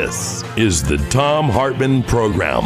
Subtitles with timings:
[0.00, 2.62] This is the Thom Hartmann Program.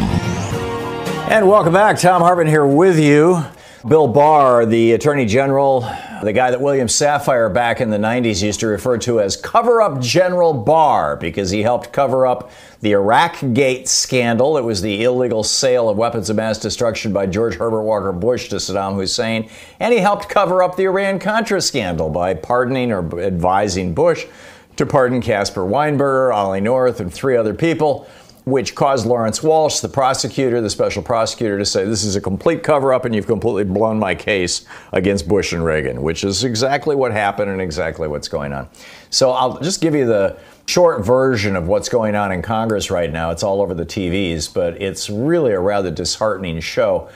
[1.31, 1.97] And welcome back.
[1.97, 3.43] Thom Hartmann here with you.
[3.87, 5.81] Bill Barr, the Attorney General,
[6.21, 9.81] the guy that William Safire back in the 90s used to refer to as Cover
[9.81, 14.55] Up General Barr because he helped cover up the Iraq Gate scandal.
[14.55, 18.49] It was the illegal sale of weapons of mass destruction by George Herbert Walker Bush
[18.49, 19.49] to Saddam Hussein.
[19.79, 24.27] And he helped cover up the Iran Contra scandal by pardoning or advising Bush
[24.77, 28.07] to pardon Caspar Weinberger, Ollie North, and three other people,
[28.45, 32.61] which caused Lawrence Walsh, the prosecutor, the special prosecutor, to say this is a complete
[32.61, 36.95] cover up and you've completely blown my case against Bush and Reagan, which is exactly
[36.95, 38.67] what happened and exactly what's going on.
[39.09, 43.11] So I'll just give you the short version of what's going on in Congress right
[43.11, 43.31] now.
[43.31, 47.09] It's all over the TVs, but it's really a rather disheartening show.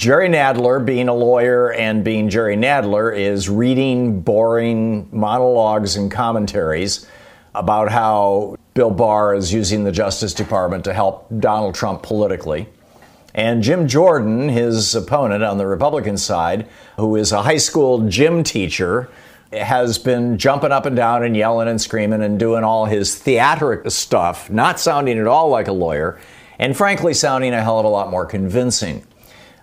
[0.00, 7.06] Jerry Nadler, being a lawyer and being Jerry Nadler, is reading boring monologues and commentaries
[7.54, 12.66] about how Bill Barr is using the Justice Department to help Donald Trump politically.
[13.34, 16.66] And Jim Jordan, his opponent on the Republican side,
[16.96, 19.10] who is a high school gym teacher,
[19.52, 23.90] has been jumping up and down and yelling and screaming and doing all his theatric
[23.90, 26.18] stuff, not sounding at all like a lawyer,
[26.58, 29.04] and frankly, sounding a hell of a lot more convincing.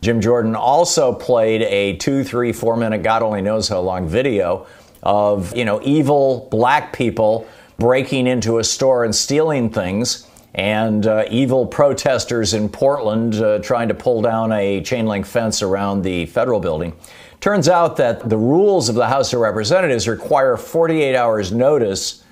[0.02, 4.68] Jim Jordan also played a two, three, four minute, God only knows how long video
[5.03, 7.47] of, you know, evil black people
[7.78, 13.88] breaking into a store and stealing things and uh, evil protesters in Portland uh, trying
[13.88, 16.94] to pull down a chain link fence around the federal building.
[17.40, 22.24] Turns out that the rules of the House of Representatives require 48 hours notice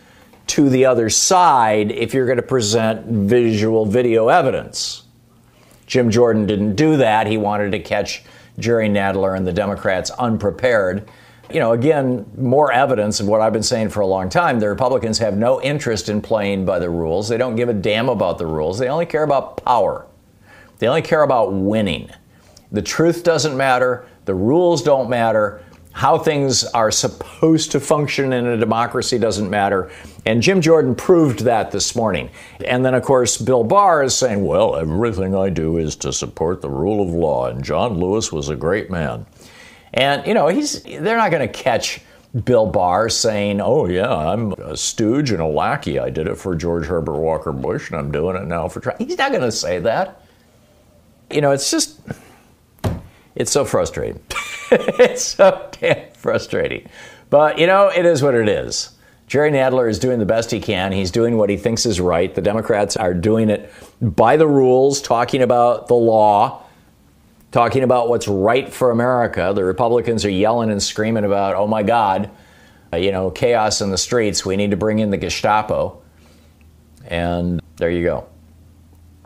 [0.47, 5.04] to the other side if you're going to present visual video evidence.
[5.87, 7.27] Jim Jordan didn't do that.
[7.27, 8.23] He wanted to catch
[8.57, 11.09] Jerry Nadler and the Democrats unprepared.
[11.51, 14.59] You know, again, more evidence of what I've been saying for a long time.
[14.59, 17.29] The Republicans have no interest in playing by the rules.
[17.29, 18.79] They don't give a damn about the rules.
[18.79, 20.07] They only care about power.
[20.79, 22.09] They only care about winning.
[22.71, 24.07] The truth doesn't matter.
[24.25, 25.63] The rules don't matter.
[25.95, 29.89] How things are supposed to function in a democracy doesn't matter.
[30.25, 32.29] And Jim Jordan proved that this morning.
[32.65, 36.61] And then, of course, Bill Barr is saying, well, everything I do is to support
[36.61, 37.47] the rule of law.
[37.47, 39.25] And John Lewis was a great man.
[39.93, 42.01] And, you know, he's, they're not going to catch
[42.43, 45.97] Bill Barr saying, oh, yeah, I'm a stooge and a lackey.
[45.97, 48.99] I did it for George Herbert Walker Bush, and I'm doing it now for Trump.
[48.99, 50.21] He's not going to say that.
[51.31, 52.01] You know, it's just,
[53.35, 54.21] it's so frustrating.
[54.71, 56.87] it's so damn frustrating.
[57.29, 58.91] But, you know, it is what it is.
[59.27, 60.91] Jerry Nadler is doing the best he can.
[60.91, 62.33] He's doing what he thinks is right.
[62.33, 66.63] The Democrats are doing it by the rules, talking about the law,
[67.51, 69.51] talking about what's right for America.
[69.55, 72.29] The Republicans are yelling and screaming about, oh my God,
[72.93, 74.45] uh, you know, chaos in the streets.
[74.45, 76.01] We need to bring in the Gestapo.
[77.05, 78.27] And there you go.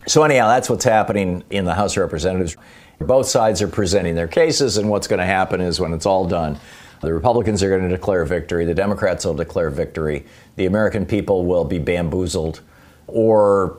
[0.08, 2.56] So, anyhow, that's what's happening in the House of Representatives.
[3.00, 6.28] Both sides are presenting their cases, and what's going to happen is when it's all
[6.28, 6.59] done,
[7.02, 10.26] the Republicans are going to declare victory, the Democrats will declare victory,
[10.58, 12.62] the American people will be bamboozled,
[13.08, 13.78] or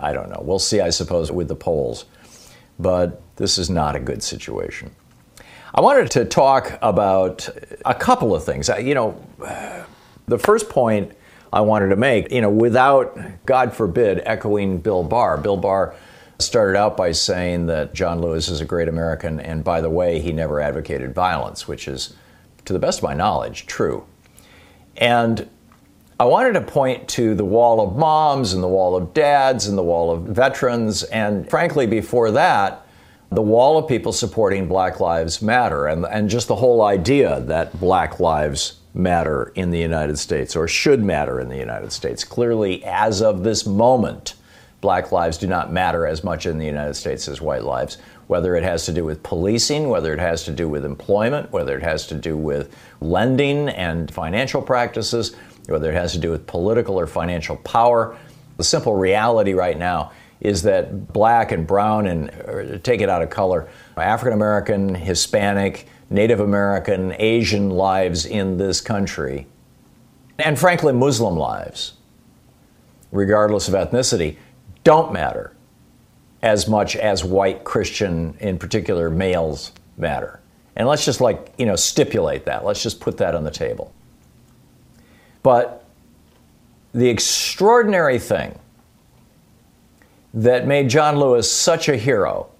[0.00, 0.40] I don't know.
[0.42, 2.04] We'll see, I suppose, with the polls.
[2.78, 4.94] But this is not a good situation.
[5.74, 7.48] I wanted to talk about
[7.84, 8.68] a couple of things.
[8.68, 9.26] You know,
[10.26, 11.12] the first point
[11.52, 15.38] I wanted to make, you know, without, God forbid, echoing Bill Barr.
[15.38, 15.94] Bill Barr
[16.38, 20.20] started out by saying that John Lewis is a great American, and by the way,
[20.20, 22.14] he never advocated violence, which is,
[22.64, 24.06] to the best of my knowledge, true.
[24.96, 25.48] And
[26.20, 29.76] I wanted to point to the wall of moms and the wall of dads and
[29.76, 32.84] the wall of veterans, and frankly, before that,
[33.30, 37.78] the wall of people supporting Black Lives Matter and, and just the whole idea that
[37.78, 42.24] Black Lives matter in the United States or should matter in the United States.
[42.24, 44.34] Clearly, as of this moment,
[44.80, 47.98] black lives do not matter as much in the United States as white lives,
[48.28, 51.76] whether it has to do with policing, whether it has to do with employment, whether
[51.76, 55.34] it has to do with lending and financial practices,
[55.66, 58.16] whether it has to do with political or financial power.
[58.56, 63.22] The simple reality right now is that black and brown and er, take it out
[63.22, 69.46] of color, African American, Hispanic, Native American, Asian lives in this country,
[70.38, 71.94] and frankly, Muslim lives,
[73.10, 74.36] regardless of ethnicity,
[74.84, 75.54] don't matter
[76.42, 80.40] as much as white Christian, in particular males, matter.
[80.76, 82.64] And let's just like, you know, stipulate that.
[82.64, 83.92] Let's just put that on the table.
[85.42, 85.84] But
[86.92, 88.58] the extraordinary thing
[90.34, 92.50] that made John Lewis such a hero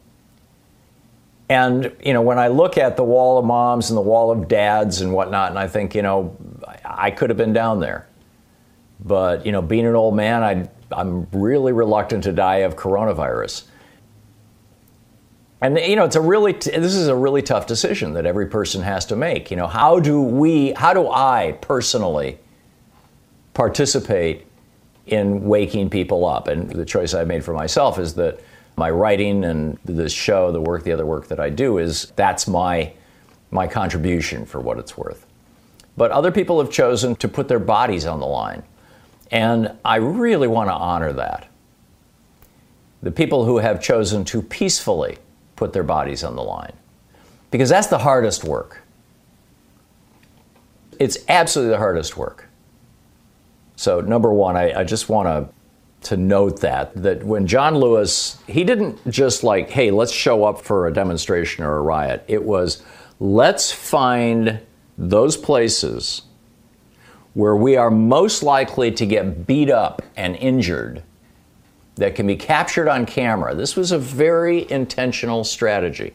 [1.49, 4.49] and, you know, when I look at the wall of moms and the wall of
[4.49, 6.37] dads and whatnot, and I think, you know,
[6.85, 8.07] I could have been down there.
[9.01, 13.65] But, you know, being an old man, I, I'm really reluctant to die of coronavirus.
[15.61, 18.47] And, you know, it's a really, t- this is a really tough decision that every
[18.47, 19.51] person has to make.
[19.51, 22.39] You know, how do we, how do I personally
[23.55, 24.47] participate
[25.07, 26.47] in waking people up?
[26.47, 28.41] And the choice I made for myself is that
[28.77, 32.47] my writing and this show, the work, the other work that I do is that's
[32.47, 32.93] my
[33.51, 35.27] my contribution for what it's worth.
[35.97, 38.63] But other people have chosen to put their bodies on the line.
[39.31, 41.49] And I really want to honor that.
[43.03, 45.19] The people who have chosen to peacefully
[45.57, 46.73] put their bodies on the line.
[47.51, 48.83] Because that's the hardest work.
[50.99, 52.49] It's absolutely the hardest work.
[53.77, 55.55] So, number one, I, I just want to
[56.01, 60.61] to note that that when John Lewis he didn't just like hey let's show up
[60.63, 62.83] for a demonstration or a riot it was
[63.19, 64.61] let's find
[64.97, 66.23] those places
[67.39, 71.01] where we are most likely to get beat up and injured
[71.95, 76.13] that can be captured on camera this was a very intentional strategy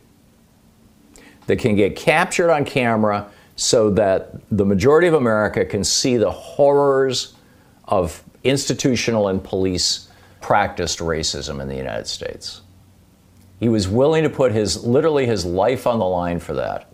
[1.48, 3.26] that can get captured on camera
[3.56, 7.36] so that the majority of America can see the horrors
[7.86, 10.10] of institutional and police
[10.42, 12.62] practiced racism in the United States.
[13.62, 16.92] He was willing to put his literally his life on the line for that.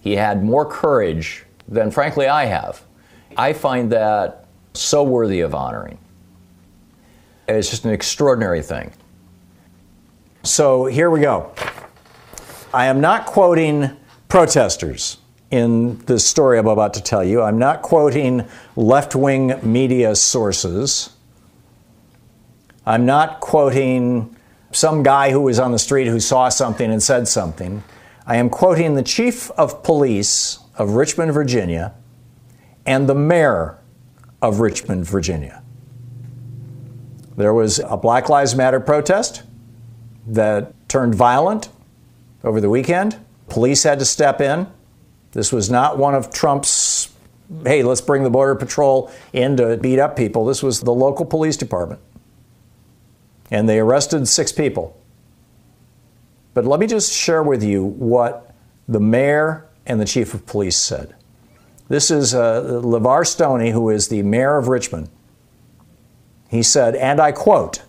[0.00, 2.82] He had more courage than frankly I have.
[3.36, 5.98] I find that so worthy of honoring.
[7.48, 8.92] It's just an extraordinary thing.
[10.42, 11.52] So here we go.
[12.74, 13.90] I am not quoting
[14.28, 15.18] protesters
[15.50, 17.42] in the story I'm about to tell you.
[17.42, 21.10] I'm not quoting left wing media sources.
[22.86, 24.34] I'm not quoting
[24.72, 27.84] some guy who was on the street who saw something and said something.
[28.26, 31.92] I am quoting the chief of police of Richmond, Virginia,
[32.86, 33.78] and the mayor
[34.40, 35.62] of Richmond, Virginia.
[37.36, 39.42] There was a Black Lives Matter protest
[40.26, 41.68] that turned violent
[42.44, 43.18] over the weekend.
[43.48, 44.66] Police had to step in.
[45.32, 47.10] This was not one of Trump's,
[47.64, 50.44] hey, let's bring the Border Patrol in to beat up people.
[50.44, 52.00] This was the local police department.
[53.50, 54.98] And they arrested six people.
[56.54, 58.54] But let me just share with you what
[58.88, 61.14] the mayor and the chief of police said.
[61.92, 65.10] This is uh, LeVar Stoney, who is the mayor of Richmond.
[66.48, 67.82] He said, and I quote,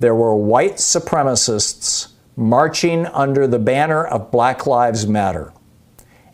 [0.00, 5.52] there were white supremacists marching under the banner of Black Lives Matter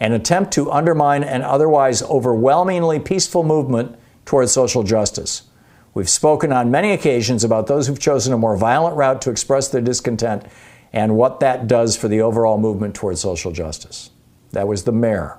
[0.00, 5.42] an attempt to undermine an otherwise overwhelmingly peaceful movement towards social justice.
[5.92, 9.68] We've spoken on many occasions about those who've chosen a more violent route to express
[9.68, 10.46] their discontent
[10.90, 14.08] and what that does for the overall movement towards social justice.
[14.52, 15.36] That was the mayor.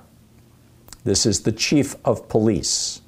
[1.04, 3.02] This is the chief of police.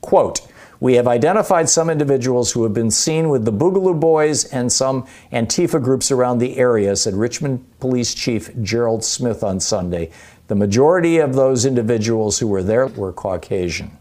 [0.00, 0.40] Quote,
[0.78, 5.06] we have identified some individuals who have been seen with the Boogaloo Boys and some
[5.32, 10.10] Antifa groups around the area, said Richmond Police Chief Gerald Smith on Sunday.
[10.48, 13.96] The majority of those individuals who were there were Caucasian.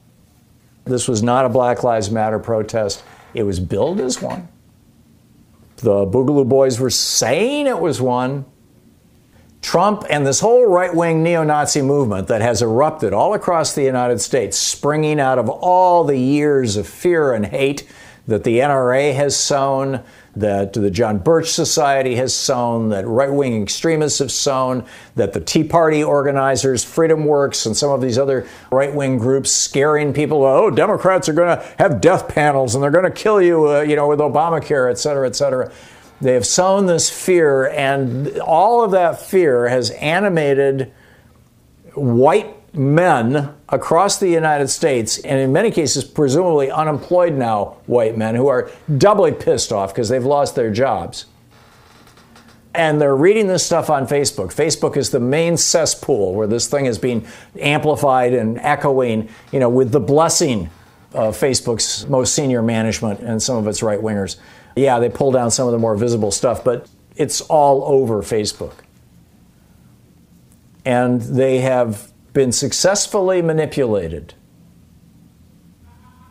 [0.83, 4.47] This was not a Black Lives Matter protest, it was billed as one.
[5.77, 8.45] The Boogaloo Boys were saying it was one.
[9.65, 13.81] Trump and this whole right wing neo Nazi movement that has erupted all across the
[13.81, 17.89] United States, springing out of all the years of fear and hate
[18.27, 20.03] that the NRA has sown,
[20.36, 25.41] that the John Birch Society has sown, that right wing extremists have sown, that the
[25.41, 30.43] Tea Party organizers, Freedom Works, and some of these other right wing groups scaring people,
[30.43, 33.81] oh, Democrats are going to have death panels and they're going to kill you, uh,
[33.81, 35.72] you know, with Obamacare, et cetera, et cetera.
[36.25, 40.91] They have sown this fear, and all of that fear has animated
[41.94, 48.34] white men across the United States, and in many cases, presumably unemployed now white men
[48.34, 51.27] who are doubly pissed off because they've lost their jobs.
[52.74, 54.51] And they're reading this stuff on Facebook.
[54.51, 57.27] Facebook is the main cesspool where this thing is being
[57.60, 60.72] amplified and echoing, you know, with the blessing
[61.13, 64.38] of Facebook's most senior management and some of its right wingers.
[64.75, 68.74] Yeah, they pull down some of the more visible stuff, but it's all over Facebook.
[70.84, 74.34] And they have been successfully manipulated.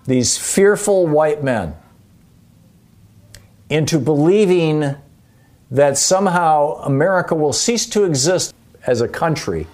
[0.06, 1.74] These fearful white men
[3.70, 4.96] into believing
[5.70, 8.54] that somehow America will cease to exist
[8.86, 9.66] as a country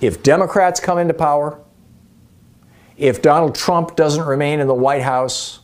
[0.00, 1.60] if Democrats come into power,
[2.96, 5.60] if Donald Trump doesn't remain in the White House.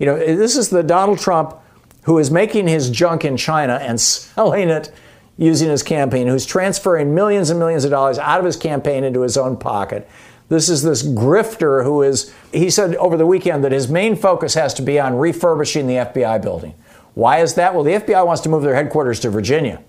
[0.00, 1.56] You know, this is the Donald Trump
[2.04, 4.90] who is making his junk in China and selling it
[5.36, 9.20] using his campaign, who's transferring millions and millions of dollars out of his campaign into
[9.20, 10.08] his own pocket.
[10.48, 14.54] This is this grifter who is, he said over the weekend that his main focus
[14.54, 16.74] has to be on refurbishing the FBI building.
[17.12, 17.74] Why is that?
[17.74, 19.82] Well, the FBI wants to move their headquarters to Virginia,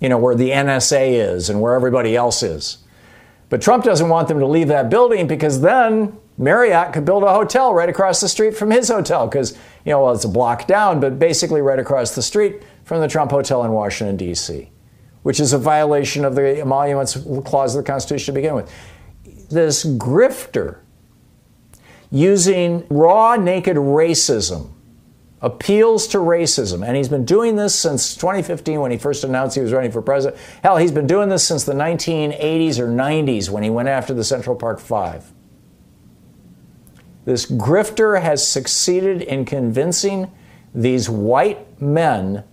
[0.00, 2.78] you know, where the NSA is and where everybody else is.
[3.48, 7.32] But Trump doesn't want them to leave that building because then Marriott could build a
[7.32, 9.52] hotel right across the street from his hotel because,
[9.84, 13.08] you know, well, it's a block down, but basically right across the street from the
[13.08, 14.70] Trump Hotel in Washington, D.C.,
[15.22, 18.72] which is a violation of the Emoluments Clause of the Constitution to begin with.
[19.48, 20.78] This grifter
[22.10, 24.70] using raw, naked racism
[25.44, 26.84] appeals to racism.
[26.84, 30.00] And he's been doing this since 2015 when he first announced he was running for
[30.00, 30.40] president.
[30.62, 34.24] Hell, he's been doing this since the 1980s or 90s when he went after the
[34.24, 35.33] Central Park Five.
[37.24, 40.30] This grifter has succeeded in convincing
[40.74, 42.44] these white men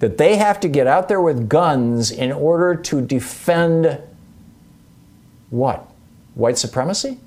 [0.00, 4.00] that they have to get out there with guns in order to defend
[5.50, 5.90] what?
[6.34, 7.18] White supremacy?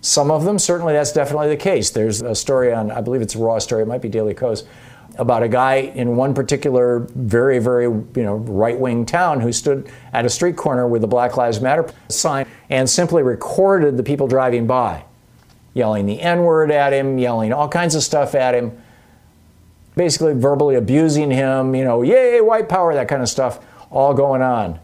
[0.00, 1.90] Some of them, certainly that's definitely the case.
[1.90, 4.64] There's a story on, I believe it's a raw story, it might be Daily Kos,
[5.18, 9.90] about a guy in one particular very, very you know, right wing town who stood
[10.12, 14.26] at a street corner with the Black Lives Matter sign and simply recorded the people
[14.28, 15.04] driving by,
[15.74, 18.80] yelling the N word at him, yelling all kinds of stuff at him
[19.98, 23.58] basically verbally abusing him, you know, yay, white power, that kind of stuff,
[23.90, 24.78] all going on.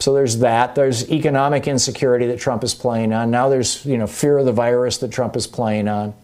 [0.00, 0.74] So there's that.
[0.74, 3.30] There's economic insecurity that Trump is playing on.
[3.30, 6.14] Now there's, you know, fear of the virus that Trump is playing on.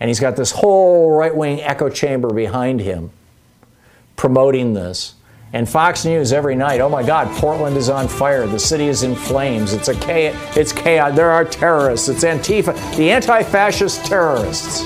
[0.00, 3.10] And he's got this whole right wing echo chamber behind him
[4.16, 5.14] promoting this.
[5.54, 8.46] And Fox News every night, oh my God, Portland is on fire.
[8.46, 9.72] The city is in flames.
[9.72, 10.56] It's a chaos.
[10.56, 11.16] It's chaos.
[11.16, 12.08] There are terrorists.
[12.08, 14.82] It's Antifa, the anti-fascist terrorists.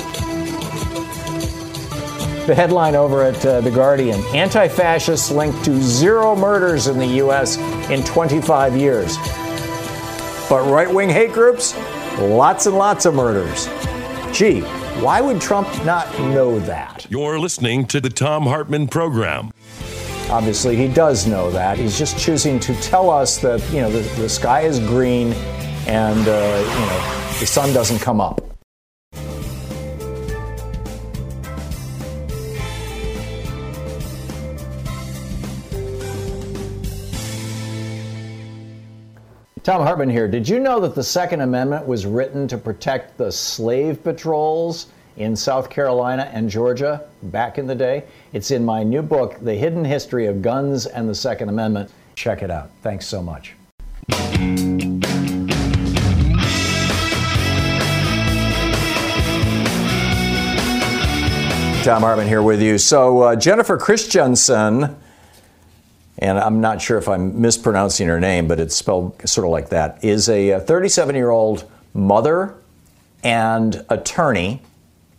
[2.47, 7.06] The headline over at uh, The Guardian Anti fascists linked to zero murders in the
[7.06, 7.59] U.S.
[7.90, 9.16] in 25 years.
[10.49, 11.75] But right wing hate groups,
[12.18, 13.66] lots and lots of murders.
[14.33, 14.62] Gee,
[15.00, 17.06] why would Trump not know that?
[17.10, 19.50] You're listening to the Thom Hartmann Program.
[20.30, 21.78] Obviously, he does know that.
[21.78, 25.32] He's just choosing to tell us that, you know, the, the sky is green
[25.86, 28.53] and, uh, you know, the sun doesn't come up.
[39.64, 40.28] Thom Hartmann here.
[40.28, 45.35] Did you know that the Second Amendment was written to protect the slave patrols in
[45.35, 48.04] South Carolina and Georgia back in the day.
[48.35, 51.90] It's in my new book, The Hidden History of Guns and the Second Amendment.
[52.14, 52.73] Check it out.
[52.83, 53.54] Thanks so much.
[61.85, 62.76] Thom Hartmann here with you.
[62.76, 64.94] So, uh, Jennifer Christensen,
[66.18, 69.71] and I'm not sure if I'm mispronouncing her name, but it's spelled sort of like
[69.71, 72.54] that, is a 37 year old mother
[73.23, 74.62] and attorney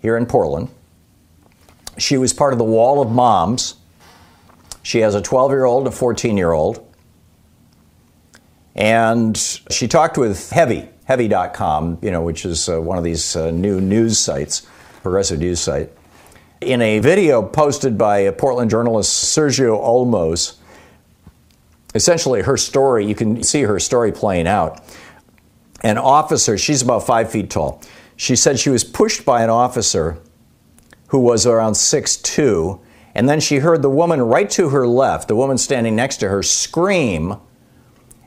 [0.01, 0.69] here in Portland.
[1.97, 3.75] She was part of the Wall of Moms.
[4.83, 6.81] She has a 12 year old, a 14 year old.
[8.75, 9.37] And
[9.71, 13.79] she talked with Heavy, heavy.com, you know, which is uh, one of these uh, new
[13.79, 14.67] news sites,
[15.01, 15.91] progressive news site.
[16.61, 20.57] In a video posted by Portland journalist Sergio Olmos,
[21.95, 24.83] essentially her story, you can see her story playing out.
[25.81, 27.81] An officer, she's about five feet tall,
[28.15, 30.19] she said she was pushed by an officer
[31.07, 32.79] who was around six two,
[33.15, 36.29] and then she heard the woman right to her left, the woman standing next to
[36.29, 37.37] her, scream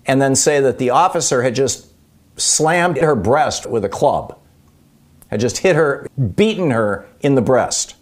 [0.08, 1.92] and then say that the officer had just
[2.36, 4.38] slammed her breast with a club.
[5.28, 7.94] had just hit her, beaten her in the breast.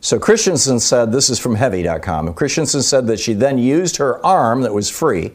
[0.00, 2.32] So Christensen said, this is from heavy.com.
[2.34, 5.32] Christensen said that she then used her arm that was free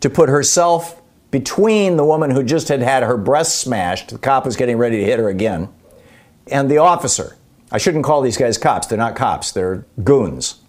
[0.00, 4.44] to put herself between the woman who just had had her breast smashed, the cop
[4.46, 5.68] was getting ready to hit her again,
[6.50, 7.36] and the officer.
[7.70, 8.86] I shouldn't call these guys cops.
[8.86, 10.60] They're not cops, they're goons.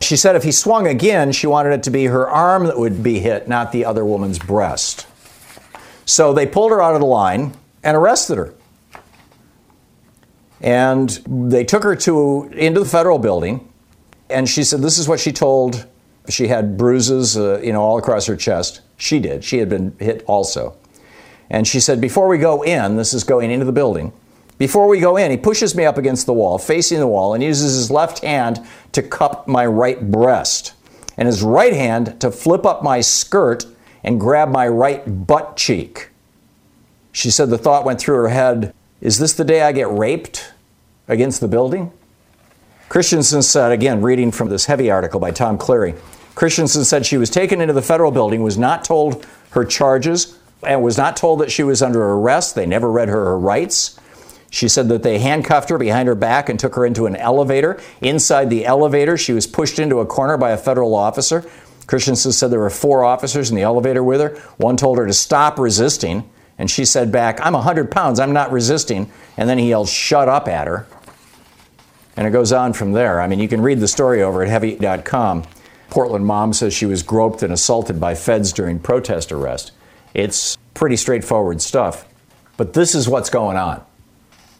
[0.00, 3.02] She said if he swung again, she wanted it to be her arm that would
[3.02, 5.06] be hit, not the other woman's breast.
[6.04, 8.54] So they pulled her out of the line and arrested her.
[10.60, 13.70] And they took her to into the federal building,
[14.30, 15.86] and she said this is what she told.
[16.28, 18.80] She had bruises, uh, you know, all across her chest.
[18.96, 19.44] She did.
[19.44, 20.76] She had been hit also.
[21.48, 24.12] And she said, before we go in, this is going into the building.
[24.58, 27.44] Before we go in, he pushes me up against the wall, facing the wall, and
[27.44, 30.72] uses his left hand to cup my right breast,
[31.16, 33.66] and his right hand to flip up my skirt
[34.02, 36.08] and grab my right butt cheek.
[37.12, 40.52] She said the thought went through her head Is this the day I get raped
[41.08, 41.92] against the building?
[42.88, 45.94] Christensen said, again, reading from this heavy article by Tom Cleary
[46.36, 50.82] Christensen said she was taken into the federal building, was not told her charges, and
[50.82, 52.54] was not told that she was under arrest.
[52.54, 53.98] They never read her her rights.
[54.50, 57.80] She said that they handcuffed her behind her back and took her into an elevator.
[58.02, 61.42] Inside the elevator, she was pushed into a corner by a federal officer.
[61.86, 64.36] Christensen said there were four officers in the elevator with her.
[64.58, 68.50] One told her to stop resisting, and she said back, I'm 100 pounds, I'm not
[68.50, 69.10] resisting.
[69.36, 70.86] And then he yelled, Shut up at her.
[72.16, 73.20] And it goes on from there.
[73.20, 75.44] I mean, you can read the story over at heavy.com.
[75.90, 79.72] Portland mom says she was groped and assaulted by feds during protest arrest.
[80.14, 82.08] It's pretty straightforward stuff.
[82.56, 83.84] But this is what's going on.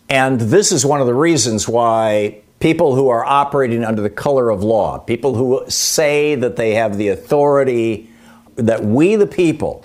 [0.09, 4.51] And this is one of the reasons why people who are operating under the color
[4.51, 8.11] of law, people who say that they have the authority,
[8.57, 9.85] that we the people,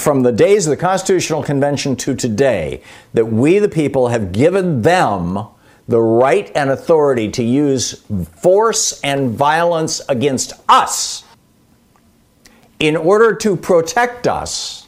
[0.00, 4.82] from the days of the Constitutional Convention to today, that we the people have given
[4.82, 5.46] them
[5.86, 8.02] the right and authority to use
[8.40, 11.24] force and violence against us
[12.78, 14.86] in order to protect us.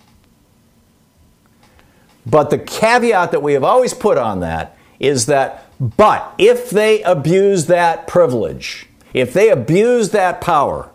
[2.25, 7.03] But the caveat that we have always put on that is that, but if they
[7.03, 10.92] abuse that privilege, if they abuse that power,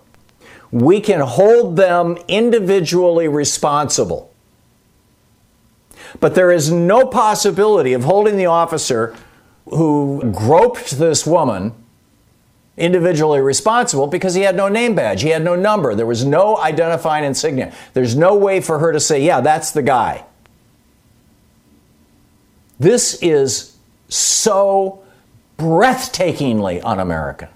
[0.71, 4.33] we can hold them individually responsible.
[6.19, 9.15] But there is no possibility of holding the officer
[9.65, 11.73] who groped this woman
[12.77, 16.57] individually responsible because he had no name badge, he had no number, there was no
[16.57, 17.73] identifying insignia.
[17.93, 20.23] There's no way for her to say, yeah, that's the guy.
[22.79, 23.75] This is
[24.09, 25.03] so
[25.57, 27.49] breathtakingly un American.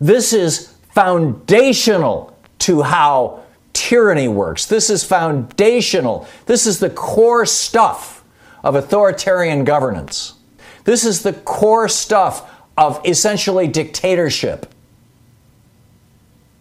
[0.00, 4.66] This is foundational to how tyranny works.
[4.66, 6.26] This is foundational.
[6.46, 8.24] This is the core stuff
[8.62, 10.34] of authoritarian governance.
[10.84, 14.72] This is the core stuff of essentially dictatorship.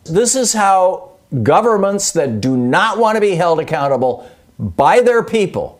[0.05, 1.11] This is how
[1.43, 5.79] governments that do not want to be held accountable by their people,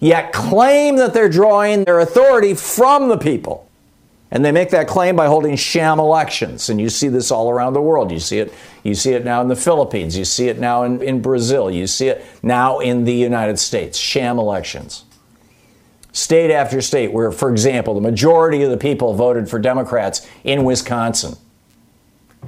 [0.00, 3.65] yet claim that they're drawing their authority from the people.
[4.30, 6.68] And they make that claim by holding sham elections.
[6.68, 8.10] And you see this all around the world.
[8.10, 10.18] You see it, you see it now in the Philippines.
[10.18, 11.70] You see it now in, in Brazil.
[11.70, 13.96] You see it now in the United States.
[13.96, 15.04] Sham elections
[16.16, 20.64] state after state where, for example, the majority of the people voted for Democrats in
[20.64, 21.36] Wisconsin,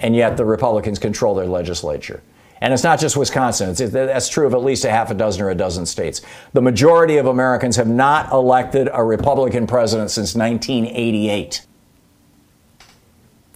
[0.00, 2.22] and yet the Republicans control their legislature.
[2.62, 5.42] And it's not just Wisconsin, it's, that's true of at least a half a dozen
[5.42, 6.22] or a dozen states.
[6.54, 11.66] The majority of Americans have not elected a Republican president since 1988.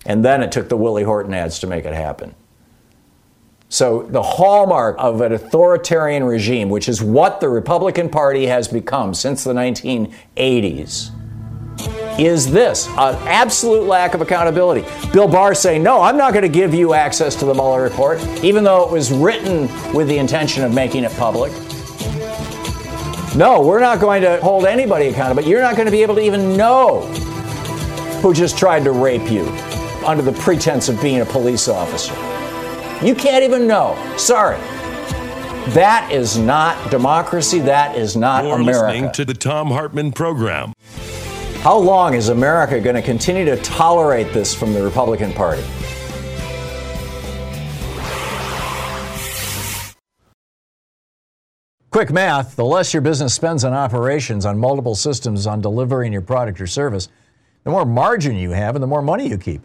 [0.05, 2.35] And then it took the Willie Horton ads to make it happen.
[3.69, 9.15] So, the hallmark of an authoritarian regime, which is what the Republican Party has become
[9.15, 11.11] since the 1980s,
[12.21, 14.87] is this an absolute lack of accountability.
[15.13, 18.21] Bill Barr saying, No, I'm not going to give you access to the Mueller report,
[18.45, 19.63] even though it was written
[19.95, 21.51] with the intention of making it public.
[23.35, 25.49] No, we're not going to hold anybody accountable.
[25.49, 27.01] You're not going to be able to even know
[28.21, 29.47] who just tried to rape you
[30.05, 32.15] under the pretense of being a police officer.
[33.05, 33.97] You can't even know.
[34.17, 34.59] Sorry.
[35.71, 37.61] That is not democracy.
[37.61, 38.87] That is not You're America.
[38.87, 40.73] listening to the Thom Hartmann program.
[41.63, 45.63] How long is America going to continue to tolerate this from the Republican Party?
[51.93, 56.23] Quick math the less your business spends on operations, on multiple systems, on delivering your
[56.23, 57.09] product or service,
[57.65, 59.65] the more margin you have and the more money you keep.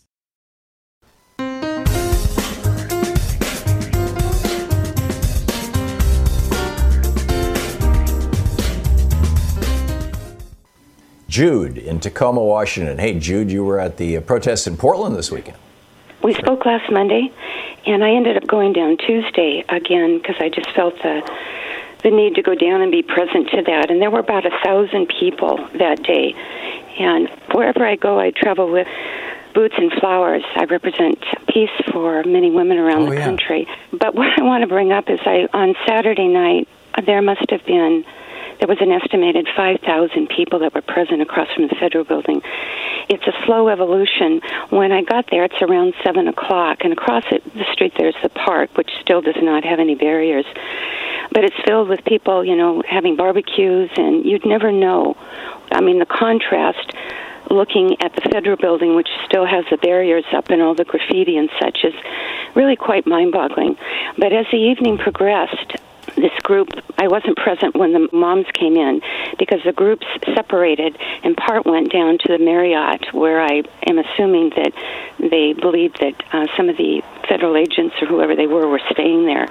[11.31, 12.97] Jude in Tacoma, Washington.
[12.99, 15.55] Hey, Jude, you were at the uh, protest in Portland this weekend.
[16.21, 17.31] We spoke last Monday,
[17.85, 21.21] and I ended up going down Tuesday again because I just felt the
[22.03, 23.89] the need to go down and be present to that.
[23.89, 26.33] And there were about a thousand people that day.
[26.99, 28.87] And wherever I go, I travel with
[29.53, 30.43] boots and flowers.
[30.55, 33.23] I represent peace for many women around Oh, the yeah.
[33.23, 33.67] country.
[33.93, 36.67] But what I want to bring up is I on Saturday night
[37.05, 38.03] there must have been
[38.61, 42.43] there was an estimated 5,000 people that were present across from the federal building.
[43.09, 44.39] It's a slow evolution.
[44.69, 48.29] When I got there, it's around 7 o'clock, and across it, the street there's the
[48.29, 50.45] park, which still does not have any barriers.
[51.31, 55.17] But it's filled with people, you know, having barbecues, and you'd never know.
[55.71, 56.91] I mean, the contrast
[57.49, 61.35] looking at the federal building, which still has the barriers up and all the graffiti
[61.35, 61.95] and such, is
[62.53, 63.75] really quite mind boggling.
[64.19, 65.77] But as the evening progressed,
[66.21, 69.01] this group, I wasn't present when the moms came in
[69.37, 70.05] because the groups
[70.35, 74.73] separated and part went down to the Marriott, where I am assuming that
[75.19, 79.25] they believed that uh, some of the federal agents or whoever they were were staying
[79.25, 79.47] there.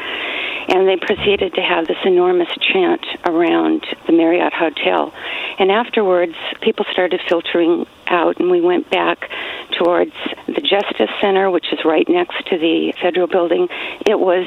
[0.68, 5.12] And they proceeded to have this enormous chant around the Marriott Hotel.
[5.59, 9.30] And afterwards, people started filtering out, and we went back
[9.78, 10.12] towards
[10.46, 13.68] the Justice Center, which is right next to the federal building.
[14.06, 14.46] It was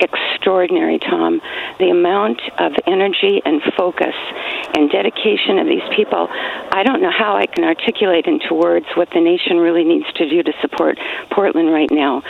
[0.00, 1.40] extraordinary, Tom.
[1.78, 4.14] The amount of energy and focus
[4.74, 9.10] and dedication of these people, I don't know how I can articulate into words what
[9.10, 10.98] the nation really needs to do to support
[11.30, 12.22] Portland right now.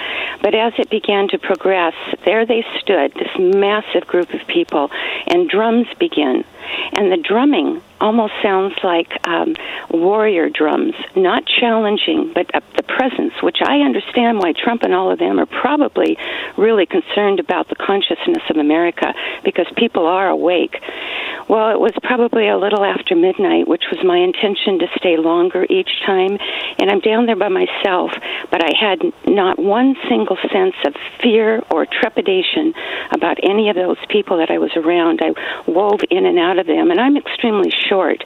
[0.43, 4.91] But as it began to progress, there they stood, this massive group of people,
[5.27, 6.45] and drums begin.
[6.93, 9.55] And the drumming almost sounds like um,
[9.91, 15.11] warrior drums, not challenging, but uh, the presence, which I understand why Trump and all
[15.11, 16.17] of them are probably
[16.57, 19.13] really concerned about the consciousness of America
[19.45, 20.77] because people are awake.
[21.49, 25.67] Well, it was probably a little after midnight, which was my intention to stay longer
[25.69, 26.39] each time.
[26.79, 28.13] And I'm down there by myself,
[28.53, 32.73] but I had not one single sense of fear or trepidation
[33.11, 35.21] about any of those people that I was around.
[35.23, 35.35] I
[35.69, 38.24] wove in and out of them, and I'm extremely short.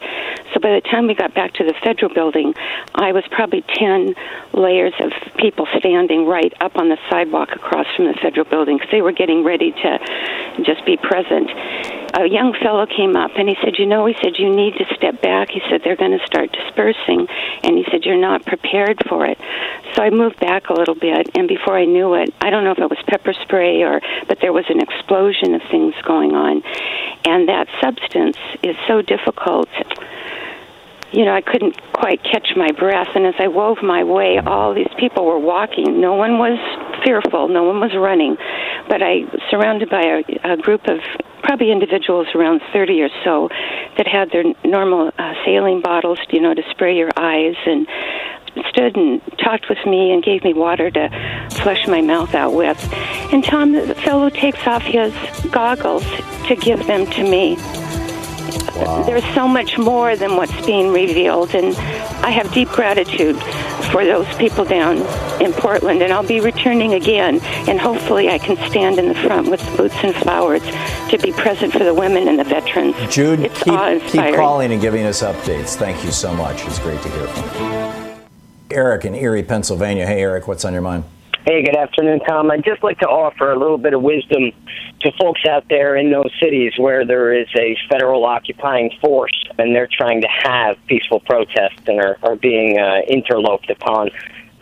[0.53, 2.55] So by the time we got back to the federal building,
[2.95, 4.15] I was probably 10
[4.53, 8.93] layers of people standing right up on the sidewalk across from the federal building because
[8.93, 9.99] they were getting ready to
[10.63, 11.51] just be present.
[12.17, 14.85] A young fellow came up and he said, You know, he said, you need to
[14.95, 15.51] step back.
[15.51, 17.27] He said, They're going to start dispersing.
[17.65, 19.37] And he said, You're not prepared for it.
[19.95, 22.73] So I moved back a little bit, and before I knew it, I don't know
[22.73, 26.63] if it was pepper spray or, but there was an explosion of things going on.
[27.25, 29.69] And that substance is so difficult
[31.15, 33.09] you know, I couldn't quite catch my breath.
[33.15, 36.01] And as I wove my way, all these people were walking.
[36.01, 36.59] No one was
[37.05, 38.37] fearful, no one was running.
[38.89, 40.99] But I was surrounded by a, a group of
[41.43, 43.49] probably individuals around 30 or so
[43.97, 47.87] that had their normal uh, saline bottles, you know, to spray your eyes and
[48.71, 52.93] stood and talked with me and gave me water to flush my mouth out with.
[53.33, 55.13] And Tom, the fellow takes off his
[55.51, 56.05] goggles
[56.49, 57.57] to give them to me.
[58.77, 59.03] Wow.
[59.05, 61.75] There's so much more than what's being revealed, and
[62.25, 63.37] I have deep gratitude
[63.91, 64.99] for those people down
[65.41, 69.51] in Portland, and I'll be returning again, and hopefully I can stand in the front
[69.51, 70.63] with boots and flowers
[71.11, 72.97] to be present for the women and the veterans.
[73.13, 73.79] Jude, it's keep,
[74.09, 75.77] keep calling and giving us updates.
[75.77, 76.65] Thank you so much.
[76.67, 77.95] It's great to hear from you.
[78.71, 80.07] Eric in Erie, Pennsylvania.
[80.07, 81.05] Hey, Eric, what's on your mind?
[81.47, 82.51] Hey, good afternoon, Tom.
[82.51, 84.51] I'd just like to offer a little bit of wisdom
[85.01, 89.77] to folks out there in those cities where there is a federal occupying force and
[89.77, 94.09] they're trying to have peaceful protests and are, are being uh, interloped upon.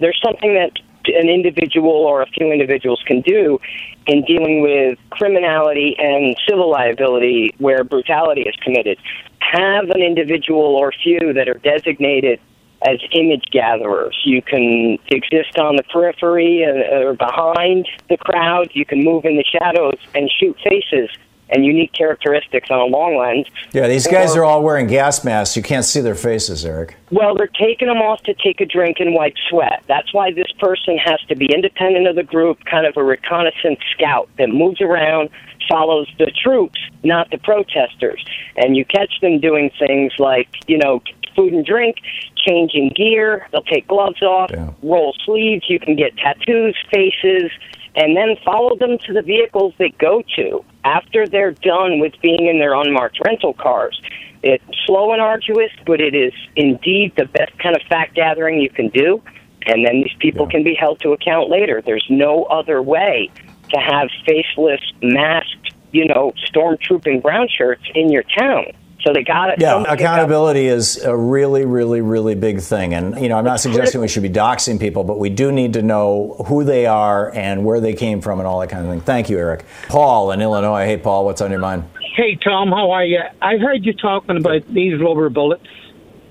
[0.00, 0.72] There's something that
[1.06, 3.60] an individual or a few individuals can do
[4.08, 8.98] in dealing with criminality and civil liability where brutality is committed.
[9.38, 12.40] Have an individual or few that are designated
[12.86, 14.18] as image gatherers.
[14.24, 18.70] You can exist on the periphery uh, or behind the crowd.
[18.72, 21.10] You can move in the shadows and shoot faces
[21.52, 23.46] and unique characteristics on a long lens.
[23.72, 25.56] Yeah, these guys or, are all wearing gas masks.
[25.56, 26.96] You can't see their faces, Eric.
[27.10, 29.82] Well, they're taking them off to take a drink and wipe sweat.
[29.86, 33.80] That's why this person has to be independent of the group, kind of a reconnaissance
[33.92, 35.28] scout that moves around,
[35.68, 38.24] follows the troops, not the protesters.
[38.56, 41.02] And you catch them doing things like, you know,
[41.34, 41.96] food and drink,
[42.36, 43.46] changing gear.
[43.52, 44.70] They'll take gloves off, yeah.
[44.82, 45.64] roll sleeves.
[45.68, 47.50] You can get tattoos, faces,
[47.94, 52.46] and then follow them to the vehicles they go to after they're done with being
[52.46, 54.00] in their unmarked rental cars.
[54.42, 58.70] It's slow and arduous, but it is indeed the best kind of fact gathering you
[58.70, 59.22] can do.
[59.66, 60.52] And then these people yeah.
[60.52, 61.80] can be held to account later.
[61.84, 63.30] There's no other way
[63.72, 68.72] to have faceless, masked, you know, stormtrooping brown shirts in your town.
[69.04, 69.60] So they got it.
[69.60, 72.94] Yeah, accountability is a really, really, really big thing.
[72.94, 75.72] And, you know, I'm not suggesting we should be doxing people, but we do need
[75.72, 78.92] to know who they are and where they came from and all that kind of
[78.92, 79.00] thing.
[79.00, 79.64] Thank you, Eric.
[79.88, 80.84] Paul in Illinois.
[80.84, 81.84] Hey, Paul, what's on your mind?
[82.14, 83.20] Hey, Tom, how are you?
[83.40, 85.66] I heard you talking about these rubber bullets.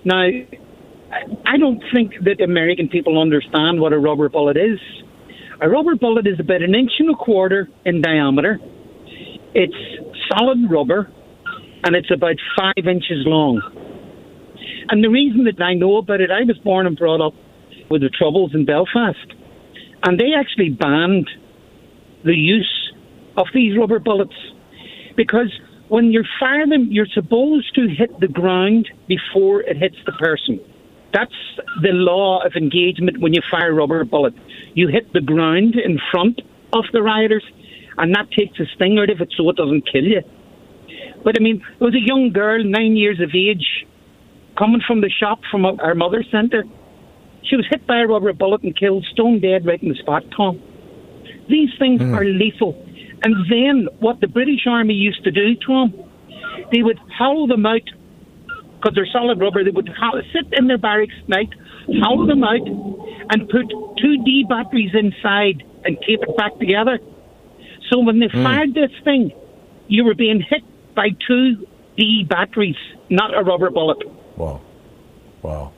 [0.05, 0.29] Now,
[1.45, 4.79] I don't think that American people understand what a rubber bullet is.
[5.59, 8.59] A rubber bullet is about an inch and a quarter in diameter.
[9.53, 9.75] It's
[10.29, 11.11] solid rubber
[11.83, 13.61] and it's about five inches long.
[14.89, 17.33] And the reason that I know about it, I was born and brought up
[17.89, 19.33] with the Troubles in Belfast,
[20.03, 21.29] and they actually banned
[22.23, 22.93] the use
[23.37, 24.35] of these rubber bullets
[25.15, 25.51] because
[25.87, 30.59] when you fire them, you're supposed to hit the ground before it hits the person.
[31.13, 31.35] That's
[31.81, 34.33] the law of engagement when you fire a rubber bullet.
[34.73, 36.41] You hit the ground in front
[36.73, 37.43] of the rioters,
[37.97, 40.21] and that takes the sting out of it so it doesn't kill you.
[41.23, 43.85] But I mean, it was a young girl, nine years of age,
[44.57, 46.63] coming from the shop from our mother's centre.
[47.43, 50.23] She was hit by a rubber bullet and killed, stone dead right in the spot,
[50.35, 50.61] Tom.
[51.49, 52.15] These things mm.
[52.15, 52.73] are lethal.
[53.23, 55.93] And then what the British Army used to do, Tom,
[56.71, 57.87] they would hollow them out
[58.75, 59.63] because they're solid rubber.
[59.63, 61.49] They would hollow, sit in their barracks at night,
[62.01, 62.65] hollow them out,
[63.29, 66.99] and put two D batteries inside and tape it back together.
[67.91, 68.43] So when they mm.
[68.43, 69.31] fired this thing,
[69.87, 70.63] you were being hit
[70.95, 72.77] by two D batteries,
[73.09, 73.97] not a rubber bullet.
[74.37, 74.61] Wow.
[75.41, 75.73] Wow.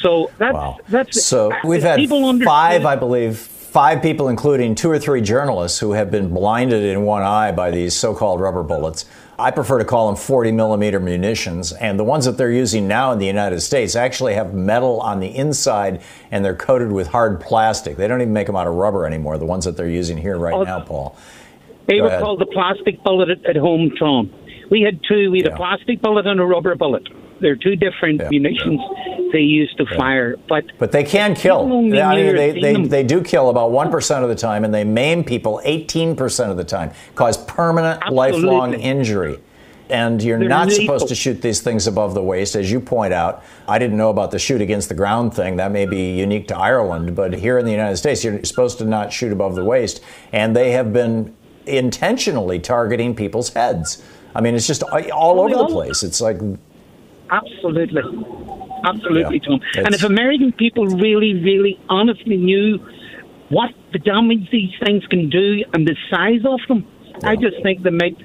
[0.00, 0.78] So that's wow.
[0.88, 2.00] that's so we've had
[2.44, 7.02] five, I believe, five people, including two or three journalists, who have been blinded in
[7.02, 9.04] one eye by these so-called rubber bullets.
[9.38, 13.12] I prefer to call them 40 millimeter munitions, and the ones that they're using now
[13.12, 17.40] in the United States actually have metal on the inside, and they're coated with hard
[17.40, 17.96] plastic.
[17.96, 19.38] They don't even make them out of rubber anymore.
[19.38, 21.16] The ones that they're using here right oh, now, Paul.
[21.86, 22.22] They Go were ahead.
[22.22, 24.30] called the plastic bullet at, at home, Tom.
[24.70, 25.30] We had two.
[25.30, 25.54] We had yeah.
[25.54, 27.08] a plastic bullet and a rubber bullet.
[27.40, 28.28] They're two different yeah.
[28.30, 28.80] munitions
[29.32, 30.36] they use to fire.
[30.48, 31.66] But but they can kill.
[31.66, 35.24] I mean, they, they, they do kill about 1% of the time, and they maim
[35.24, 38.40] people 18% of the time, cause permanent, Absolutely.
[38.40, 39.38] lifelong injury.
[39.88, 40.84] And you're They're not lethal.
[40.84, 43.42] supposed to shoot these things above the waist, as you point out.
[43.66, 45.56] I didn't know about the shoot against the ground thing.
[45.56, 48.84] That may be unique to Ireland, but here in the United States, you're supposed to
[48.84, 50.00] not shoot above the waist.
[50.32, 54.00] And they have been intentionally targeting people's heads.
[54.34, 56.02] I mean, it's just all over the place.
[56.02, 56.38] It's like,
[57.30, 58.02] Absolutely.
[58.84, 59.60] Absolutely, Yeah, Tom.
[59.74, 62.78] And if American people really, really honestly knew
[63.48, 66.86] what the damage these things can do and the size of them,
[67.22, 68.16] I just think they might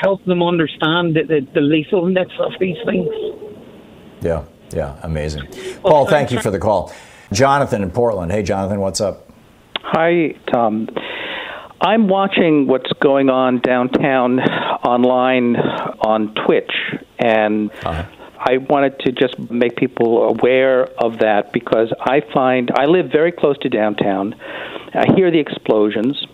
[0.00, 3.08] help them understand the, the, the lethalness of these things.
[4.20, 5.46] yeah, yeah, amazing.
[5.82, 6.92] Paul, thank you for the call.
[7.32, 8.32] Jonathan in Portland.
[8.32, 9.30] Hey, Jonathan, what's up?
[9.80, 10.88] Hi, Tom.
[11.80, 16.72] I'm watching what's going on downtown online on Twitch,
[17.18, 18.04] and uh-huh.
[18.38, 23.30] I wanted to just make people aware of that because I find I live very
[23.30, 24.34] close to downtown.
[24.94, 26.24] I hear the explosions,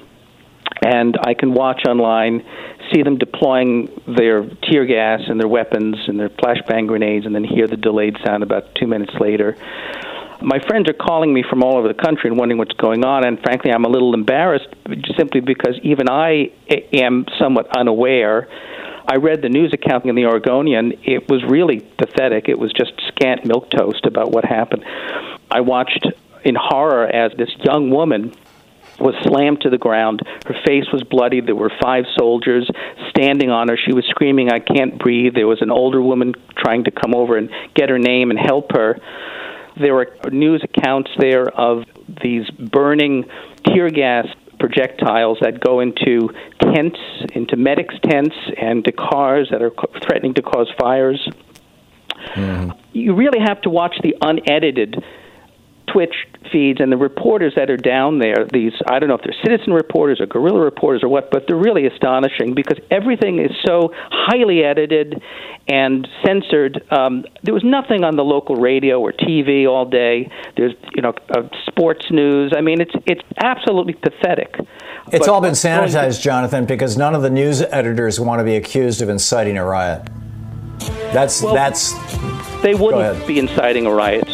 [0.84, 2.44] and I can watch online,
[2.92, 7.44] see them deploying their tear gas and their weapons and their flashbang grenades, and then
[7.44, 9.56] hear the delayed sound about two minutes later
[10.42, 13.24] my friends are calling me from all over the country and wondering what's going on.
[13.24, 14.68] And frankly, I'm a little embarrassed
[15.16, 16.52] simply because even I
[16.92, 18.48] am somewhat unaware.
[19.06, 20.92] I read the news account in the Oregonian.
[21.04, 22.48] It was really pathetic.
[22.48, 24.84] It was just scant milk toast about what happened.
[25.50, 26.06] I watched
[26.44, 28.32] in horror as this young woman
[29.00, 30.20] was slammed to the ground.
[30.46, 31.40] Her face was bloody.
[31.40, 32.70] There were five soldiers
[33.10, 33.76] standing on her.
[33.76, 35.34] She was screaming, I can't breathe.
[35.34, 38.72] There was an older woman trying to come over and get her name and help
[38.72, 39.00] her.
[39.78, 41.84] There were news accounts there of
[42.22, 43.24] these burning
[43.66, 44.26] tear gas
[44.58, 46.30] projectiles that go into
[46.60, 46.98] tents,
[47.32, 49.72] into medics' tents, and to cars that are
[50.04, 51.28] threatening to cause fires.
[52.34, 52.70] Mm-hmm.
[52.92, 55.02] You really have to watch the unedited
[55.86, 56.14] Twitch
[56.50, 58.46] feeds and the reporters that are down there.
[58.52, 61.56] These I don't know if they're citizen reporters or guerrilla reporters or what, but they're
[61.56, 65.22] really astonishing because everything is so highly edited
[65.68, 66.84] and censored.
[66.90, 70.30] Um, there was nothing on the local radio or TV all day.
[70.56, 72.52] There's you know uh, sports news.
[72.56, 74.54] I mean, it's it's absolutely pathetic.
[75.08, 78.54] It's But all been sanitized, Jonathan, because none of the news editors want to be
[78.54, 80.08] accused of inciting a riot.
[81.12, 81.92] That's Well, that's
[82.62, 84.28] They wouldn't be inciting a riot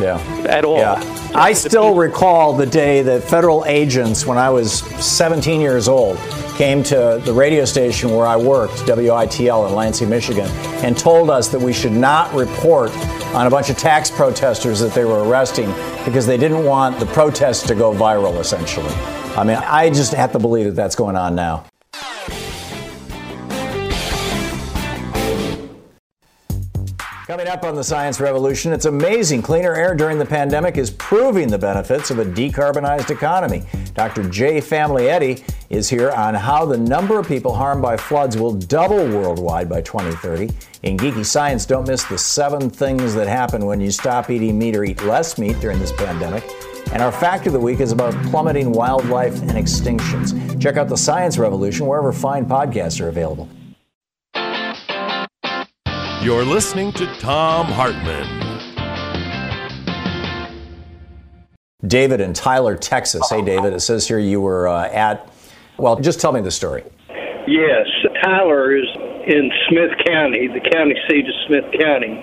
[0.00, 0.18] yeah.
[0.48, 0.78] at all.
[0.78, 1.30] Yeah.
[1.34, 6.18] I still recall the day that federal agents, when I was 17 years old,
[6.56, 10.48] came to the radio station where I worked, WITL in Lansing, Michigan,
[10.82, 12.90] and told us that we should not report
[13.34, 15.70] on a bunch of tax protesters that they were arresting
[16.04, 18.92] because they didn't want the protests to go viral, essentially.
[19.36, 21.67] I mean, I just have to believe that that's going on now.
[27.28, 29.42] Coming up on the Science Revolution, it's amazing.
[29.42, 33.64] Cleaner air during the pandemic is proving the benefits of a decarbonized economy.
[33.92, 34.26] Dr.
[34.30, 39.06] Jay Famiglietti is here on how the number of people harmed by floods will double
[39.06, 40.48] worldwide by 2030.
[40.84, 44.74] In Geeky Science, don't miss the seven things that happen when you stop eating meat
[44.74, 46.50] or eat less meat during this pandemic.
[46.94, 50.58] And our fact of the week is about plummeting wildlife and extinctions.
[50.62, 53.50] Check out the Science Revolution wherever fine podcasts are available.
[56.20, 58.26] You're listening to Thom Hartmann.
[61.86, 63.30] David in Tyler, Texas.
[63.30, 65.32] Hey, David, it says here you were uh, at,
[65.76, 66.82] well, just tell me the story.
[67.46, 67.86] Yes,
[68.20, 68.88] Tyler is
[69.28, 72.20] in Smith County, the county seat of Smith County.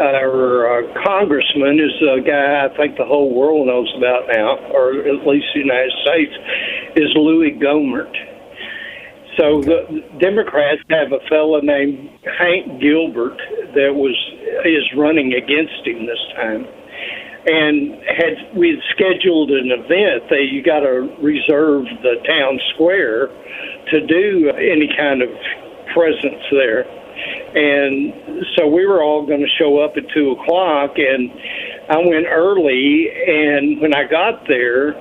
[0.00, 4.98] Our uh, congressman is a guy I think the whole world knows about now, or
[5.00, 6.32] at least the United States,
[6.96, 8.31] is Louie Gohmert.
[9.38, 13.38] So the Democrats have a fellow named Hank Gilbert
[13.74, 14.14] that was
[14.64, 16.66] is running against him this time,
[17.46, 23.28] and had we scheduled an event that you got to reserve the town square
[23.90, 25.30] to do any kind of
[25.94, 26.84] presence there,
[27.56, 31.32] and so we were all going to show up at two o'clock, and
[31.88, 34.92] I went early, and when I got there,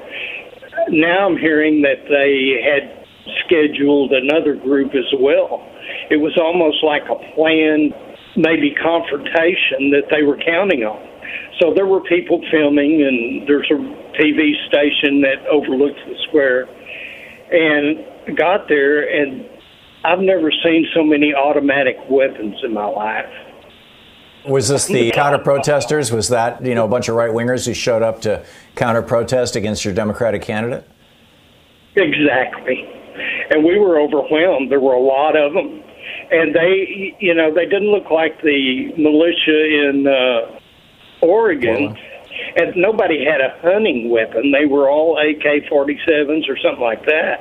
[0.90, 3.01] now I'm hearing that they had
[3.46, 5.68] scheduled another group as well.
[6.10, 7.94] It was almost like a planned,
[8.36, 11.08] maybe confrontation that they were counting on.
[11.60, 13.80] So there were people filming, and there's a
[14.20, 16.68] TV station that overlooks the square,
[17.52, 19.46] and got there, and
[20.04, 23.30] I've never seen so many automatic weapons in my life.
[24.48, 26.12] Was this the counter protesters?
[26.12, 28.44] Was that, you know, a bunch of right wingers who showed up to
[28.76, 30.88] counter protest against your Democratic candidate?
[31.96, 33.01] Exactly.
[33.52, 34.72] And we were overwhelmed.
[34.72, 35.84] There were a lot of them.
[36.32, 40.60] And they, you know, they didn't look like the militia in uh,
[41.26, 41.98] Oregon.
[42.56, 44.52] And nobody had a hunting weapon.
[44.52, 47.40] They were all AK 47s or something like that.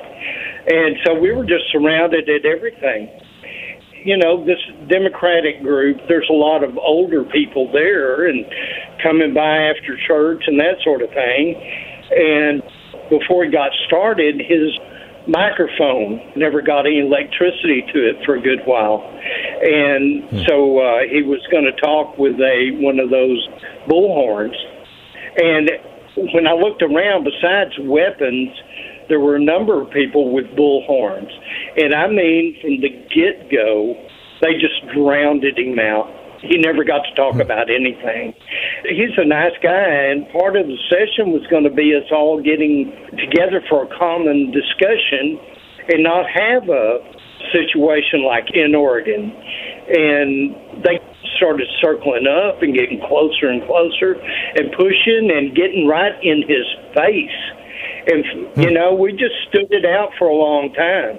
[0.67, 3.09] And so we were just surrounded at everything.
[4.03, 8.45] you know, this Democratic group, there's a lot of older people there and
[9.01, 11.55] coming by after church and that sort of thing.
[12.11, 12.63] And
[13.09, 14.71] before he got started, his
[15.27, 19.01] microphone never got any electricity to it for a good while.
[19.61, 23.47] And so uh, he was going to talk with a one of those
[23.87, 24.55] bullhorns.
[25.37, 25.71] And
[26.33, 28.49] when I looked around, besides weapons,
[29.09, 31.31] there were a number of people with bullhorns.
[31.77, 33.95] And I mean, from the get go,
[34.41, 36.09] they just drowned him out.
[36.41, 38.33] He never got to talk about anything.
[38.83, 42.41] He's a nice guy, and part of the session was going to be us all
[42.41, 45.37] getting together for a common discussion
[45.89, 46.99] and not have a
[47.53, 49.33] situation like in Oregon.
[49.87, 50.97] And they
[51.37, 56.65] started circling up and getting closer and closer and pushing and getting right in his
[56.93, 57.39] face.
[58.07, 58.25] And,
[58.57, 58.73] you hmm.
[58.73, 61.17] know, we just stood it out for a long time.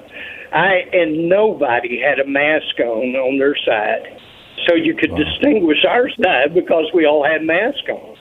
[0.52, 4.20] I and nobody had a mask on on their side,
[4.66, 8.16] so you could distinguish our side because we all had masks on.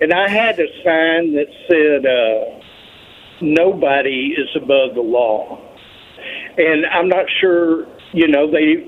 [0.00, 2.60] And I had a sign that said, uh,
[3.40, 5.60] "Nobody is above the law."
[6.58, 8.84] And I'm not sure, you know, they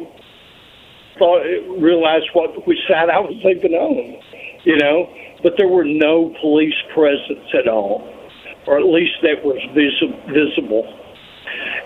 [1.18, 1.42] thought
[1.78, 4.20] realized what which side I was leaving on,
[4.64, 5.08] you know.
[5.42, 8.02] But there were no police presence at all,
[8.66, 11.03] or at least that was visi- visible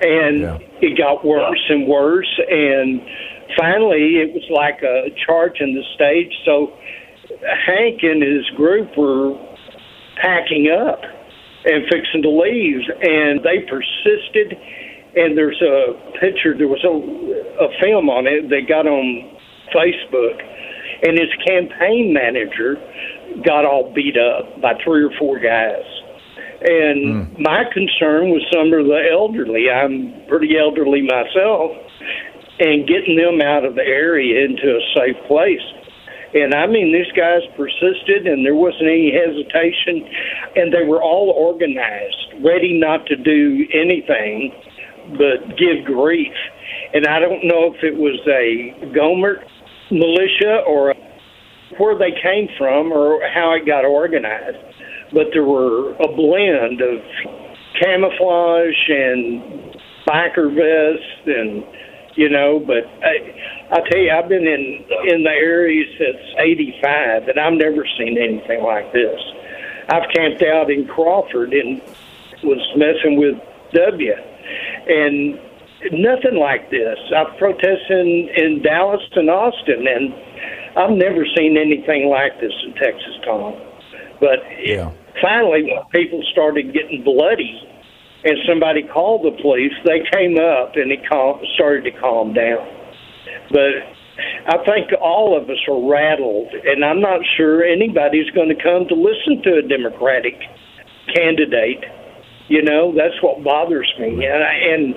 [0.01, 3.01] and it got worse and worse and
[3.57, 6.33] finally it was like a charge in the stage.
[6.45, 6.73] So
[7.67, 9.35] hank and his group were
[10.21, 11.03] packing up
[11.65, 14.59] and fixing to leave and they persisted.
[15.17, 16.95] And there's a picture there was a,
[17.65, 19.35] a film on it they got on
[19.75, 20.37] facebook
[21.03, 22.77] and his campaign manager
[23.45, 25.85] got all beat up by three or four guys
[26.61, 27.43] and hmm.
[27.43, 29.71] my concern was some of the elderly.
[29.71, 31.73] I'm pretty elderly myself,
[32.59, 35.63] and getting them out of the area into a safe place.
[36.35, 40.05] And I mean, these guys persisted, and there wasn't any hesitation,
[40.57, 44.53] and they were all organized, ready not to do anything
[45.17, 46.35] but give grief.
[46.93, 49.45] And I don't know if it was a Gohmert
[49.91, 50.95] militia or
[51.79, 54.59] where they came from or how it got organized
[55.13, 57.01] but there were a blend of
[57.81, 59.43] camouflage and
[60.07, 61.65] biker vests and
[62.17, 67.29] you know but I, i tell you i've been in in the area since 85
[67.29, 69.21] and i've never seen anything like this.
[69.91, 71.81] I've camped out in crawford and
[72.43, 73.37] was messing with
[73.73, 74.15] w
[74.89, 75.41] and
[75.93, 76.99] nothing like this.
[77.15, 80.15] I've protested in, in dallas and austin and
[80.77, 83.68] i've never seen anything like this in texas tom
[84.21, 84.91] but yeah.
[85.23, 87.63] finally, when people started getting bloody
[88.25, 92.67] and somebody called the police, they came up and it cal- started to calm down.
[93.51, 93.95] But
[94.47, 98.89] I think all of us are rattled, and I'm not sure anybody's going to come
[98.89, 100.35] to listen to a Democratic
[101.15, 101.85] candidate.
[102.49, 104.25] You know, that's what bothers me.
[104.25, 104.95] And, I, and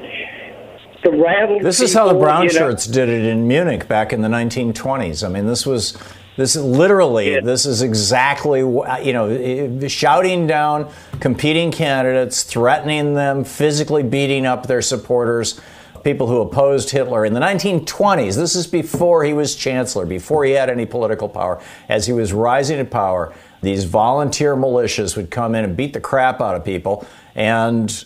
[1.04, 1.64] the rattled.
[1.64, 4.30] This is how the brown you know- shirts did it in Munich back in the
[4.30, 5.24] 1920s.
[5.24, 5.98] I mean, this was
[6.42, 13.44] this is literally this is exactly uh, you know shouting down competing candidates, threatening them,
[13.44, 15.62] physically beating up their supporters.
[16.04, 18.36] People who opposed Hitler in the 1920s.
[18.36, 21.62] This is before he was chancellor, before he had any political power.
[21.88, 26.00] As he was rising to power, these volunteer militias would come in and beat the
[26.00, 27.06] crap out of people.
[27.36, 28.04] And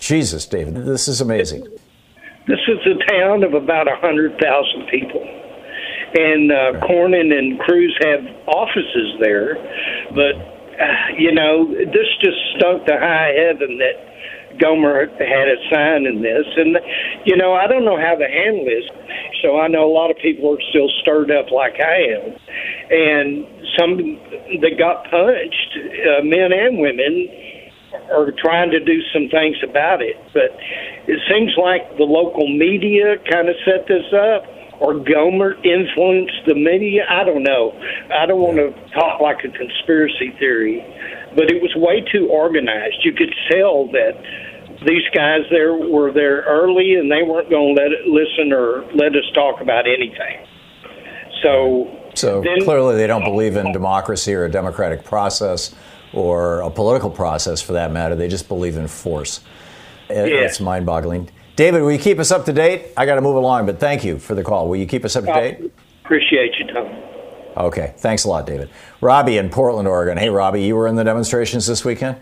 [0.00, 1.68] Jesus, David, this is amazing.
[2.48, 5.17] This is a town of about a hundred thousand people,
[6.14, 9.56] and uh, Cornyn and Cruz have offices there.
[10.14, 10.34] But
[10.78, 16.22] uh, you know, this just stunk to high heaven that Gohmert had a sign in
[16.22, 16.78] this, and
[17.24, 18.84] you know, I don't know how to handle this.
[19.42, 22.24] So I know a lot of people are still stirred up like I am,
[22.90, 23.46] and
[23.78, 24.18] some
[24.60, 27.28] that got punched, uh, men and women,
[28.12, 30.16] are trying to do some things about it.
[30.32, 30.56] But
[31.06, 34.44] it seems like the local media kind of set this up,
[34.80, 37.04] or Gohmert influenced the media.
[37.10, 37.72] I don't know.
[38.14, 40.84] I don't want to talk like a conspiracy theory,
[41.34, 42.96] but it was way too organized.
[43.04, 44.12] You could tell that
[44.86, 48.84] these guys there were there early, and they weren't going to let it listen or
[48.94, 50.46] let us talk about anything.
[51.42, 55.72] So So Then- clearly, they don't believe in democracy or a democratic process
[56.12, 58.16] or a political process for that matter.
[58.16, 59.40] They just believe in force.
[60.10, 60.40] It- Yeah.
[60.40, 61.28] It's mind boggling.
[61.58, 62.92] David, will you keep us up to date?
[62.96, 64.68] I got to move along, but thank you for the call.
[64.68, 65.72] Will you keep us up to date?
[66.04, 66.86] appreciate you, Tom.
[67.56, 67.94] Okay.
[67.98, 68.70] Thanks a lot, David.
[69.00, 70.16] Robbie in Portland, Oregon.
[70.18, 72.16] Hey, Robbie, you were in the demonstrations this weekend?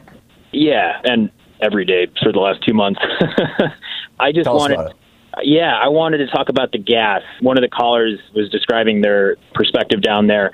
[0.52, 1.30] Yeah, and
[1.60, 2.98] every day for the last two months.
[4.18, 4.74] I just Tell us wanted.
[4.80, 4.96] about it.
[5.42, 7.20] Yeah, I wanted to talk about the gas.
[7.42, 10.50] One of the callers was describing their perspective down there.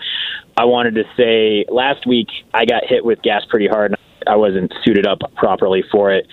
[0.56, 3.94] I wanted to say last week I got hit with gas pretty hard.
[4.26, 6.26] I wasn't suited up properly for it,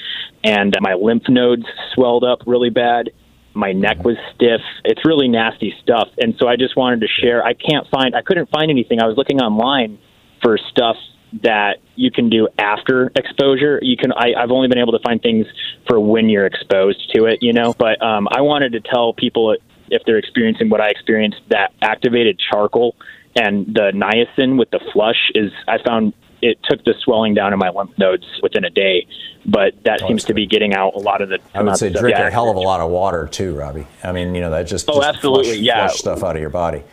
[0.44, 3.12] and my lymph nodes swelled up really bad.
[3.54, 4.62] My neck was stiff.
[4.86, 6.08] It's really nasty stuff.
[6.20, 7.44] And so I just wanted to share.
[7.44, 9.02] I can't find, I couldn't find anything.
[9.02, 9.98] I was looking online
[10.42, 10.96] for stuff
[11.44, 13.80] that you can do after exposure.
[13.82, 14.12] You can.
[14.12, 15.46] I, I've only been able to find things
[15.88, 17.74] for when you're exposed to it, you know.
[17.78, 19.56] But um, I wanted to tell people
[19.90, 22.96] if they're experiencing what I experienced, that activated charcoal
[23.36, 25.52] and the niacin with the flush is.
[25.68, 29.08] I found it took the swelling down in my lymph nodes within a day,
[29.46, 31.40] but that oh, seems to be getting out a lot of the.
[31.54, 33.88] I would say drink yeah, a hell of a lot of water too, Robbie.
[34.04, 36.42] I mean, you know that just oh just absolutely flush, yeah flush stuff out of
[36.42, 36.84] your body.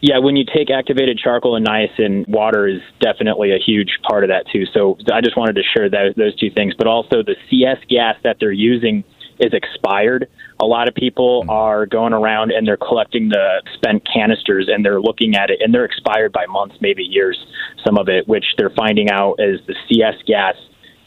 [0.00, 4.28] Yeah, when you take activated charcoal and niacin, water is definitely a huge part of
[4.28, 4.66] that too.
[4.66, 6.74] So I just wanted to share those, those two things.
[6.76, 9.02] But also the CS gas that they're using
[9.38, 10.28] is expired.
[10.60, 11.50] A lot of people mm.
[11.50, 15.74] are going around and they're collecting the spent canisters and they're looking at it and
[15.74, 17.38] they're expired by months, maybe years,
[17.84, 20.54] some of it, which they're finding out is the CS gas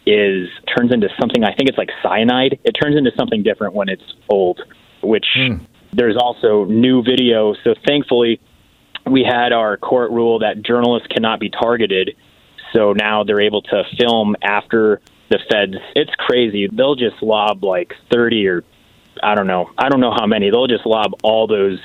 [0.06, 2.60] is turns into something I think it's like cyanide.
[2.64, 4.62] It turns into something different when it's old,
[5.02, 5.66] which mm.
[5.94, 7.54] there's also new video.
[7.64, 8.40] So thankfully
[9.06, 12.16] we had our court rule that journalists cannot be targeted.
[12.74, 15.76] So now they're able to film after the feds.
[15.96, 16.68] It's crazy.
[16.72, 18.64] They'll just lob like 30 or
[19.24, 19.70] I don't know.
[19.78, 20.50] I don't know how many.
[20.50, 21.80] They'll just lob all those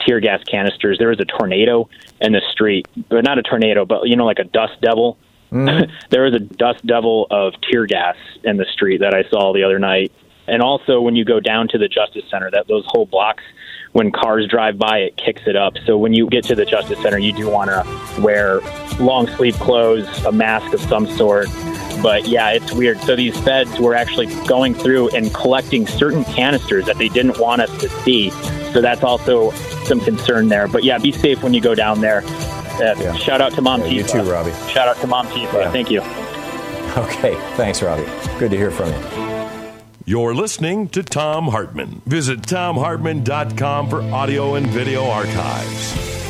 [0.00, 0.98] tear gas canisters.
[0.98, 1.88] There was a tornado
[2.20, 5.18] in the street, but not a tornado, but you know, like a dust devil.
[5.52, 5.90] Mm.
[6.10, 9.62] there was a dust devil of tear gas in the street that I saw the
[9.62, 10.12] other night.
[10.48, 13.42] And also, when you go down to the Justice Center, that those whole blocks
[13.96, 15.72] when cars drive by, it kicks it up.
[15.86, 18.60] So when you get to the Justice Center, you do want to wear
[19.00, 21.48] long sleeve clothes, a mask of some sort.
[22.02, 23.00] But yeah, it's weird.
[23.00, 27.62] So these feds were actually going through and collecting certain canisters that they didn't want
[27.62, 28.30] us to see.
[28.72, 29.52] So that's also
[29.84, 30.68] some concern there.
[30.68, 32.22] But yeah, be safe when you go down there.
[32.24, 33.14] Uh, yeah.
[33.14, 34.52] Shout out to Mom yeah, You too, Robbie.
[34.70, 35.52] Shout out to Mom Tifa.
[35.54, 35.72] Yeah.
[35.72, 36.02] Thank you.
[36.96, 37.34] Okay.
[37.56, 38.06] Thanks, Robbie.
[38.38, 39.26] Good to hear from you.
[40.08, 42.00] You're listening to Thom Hartmann.
[42.06, 46.25] Visit thomhartmann.com for audio and video archives.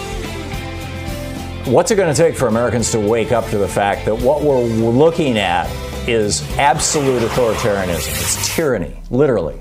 [1.67, 4.43] What's it going to take for Americans to wake up to the fact that what
[4.43, 5.69] we're looking at
[6.09, 8.07] is absolute authoritarianism?
[8.07, 9.61] It's tyranny, literally.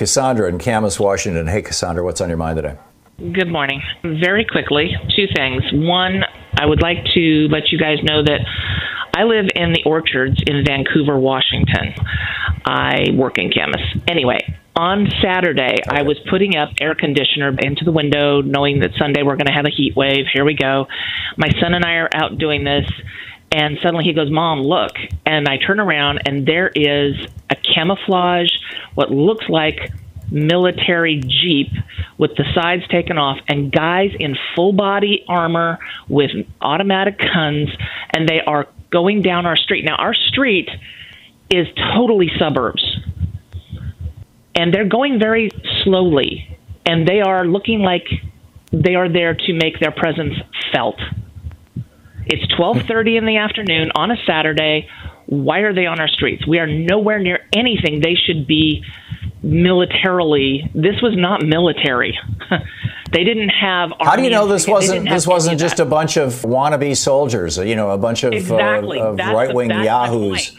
[0.00, 1.46] Cassandra in Camas, Washington.
[1.46, 2.74] Hey, Cassandra, what's on your mind today?
[3.18, 3.82] Good morning.
[4.02, 5.62] Very quickly, two things.
[5.74, 6.24] One,
[6.58, 8.40] I would like to let you guys know that
[9.14, 11.92] I live in the orchards in Vancouver, Washington.
[12.64, 13.82] I work in Camas.
[14.08, 14.38] Anyway,
[14.74, 15.98] on Saturday, okay.
[15.98, 19.52] I was putting up air conditioner into the window, knowing that Sunday we're going to
[19.52, 20.24] have a heat wave.
[20.32, 20.86] Here we go.
[21.36, 22.90] My son and I are out doing this,
[23.52, 24.92] and suddenly he goes, Mom, look.
[25.26, 27.14] And I turn around, and there is
[27.50, 28.50] a camouflage,
[28.94, 29.92] what looks like
[30.30, 31.68] military jeep
[32.16, 35.78] with the sides taken off and guys in full body armor
[36.08, 36.30] with
[36.60, 37.68] automatic guns
[38.10, 40.68] and they are going down our street now our street
[41.50, 42.98] is totally suburbs
[44.54, 45.50] and they're going very
[45.82, 48.06] slowly and they are looking like
[48.72, 50.34] they are there to make their presence
[50.72, 51.00] felt
[52.30, 54.88] it's 12:30 in the afternoon on a Saturday.
[55.26, 56.46] Why are they on our streets?
[56.46, 58.84] We are nowhere near anything they should be
[59.42, 60.70] militarily.
[60.74, 62.18] This was not military.
[63.12, 63.90] they didn't have.
[64.00, 67.58] How do you know this wasn't this wasn't just a bunch of wannabe soldiers?
[67.58, 69.00] You know, a bunch of, uh, exactly.
[69.00, 70.56] uh, of right wing yahoos.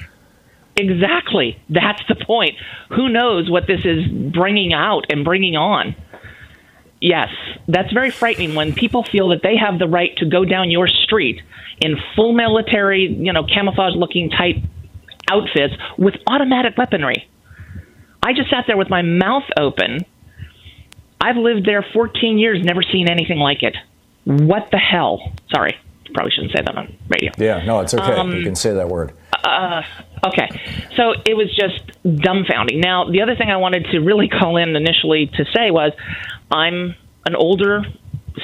[0.78, 1.62] Exactly.
[1.70, 2.56] That's the point.
[2.90, 5.96] Who knows what this is bringing out and bringing on?
[7.02, 7.30] Yes,
[7.68, 10.88] that's very frightening when people feel that they have the right to go down your
[10.88, 11.42] street
[11.80, 14.58] in full military, you know, camouflage looking type
[15.30, 17.28] outfits with automatic weaponry.
[18.22, 20.06] I just sat there with my mouth open.
[21.20, 23.76] I've lived there 14 years, never seen anything like it.
[24.26, 25.34] What the hell?
[25.52, 25.76] Sorry,
[26.14, 27.32] probably shouldn't say that on radio.
[27.38, 28.14] Yeah, no, it's okay.
[28.14, 29.14] Um, you can say that word.
[29.44, 29.82] Uh,
[30.26, 30.50] okay.
[30.96, 32.80] So it was just dumbfounding.
[32.84, 35.94] Now, the other thing I wanted to really call in initially to say was
[36.52, 36.96] I'm
[37.26, 37.84] an older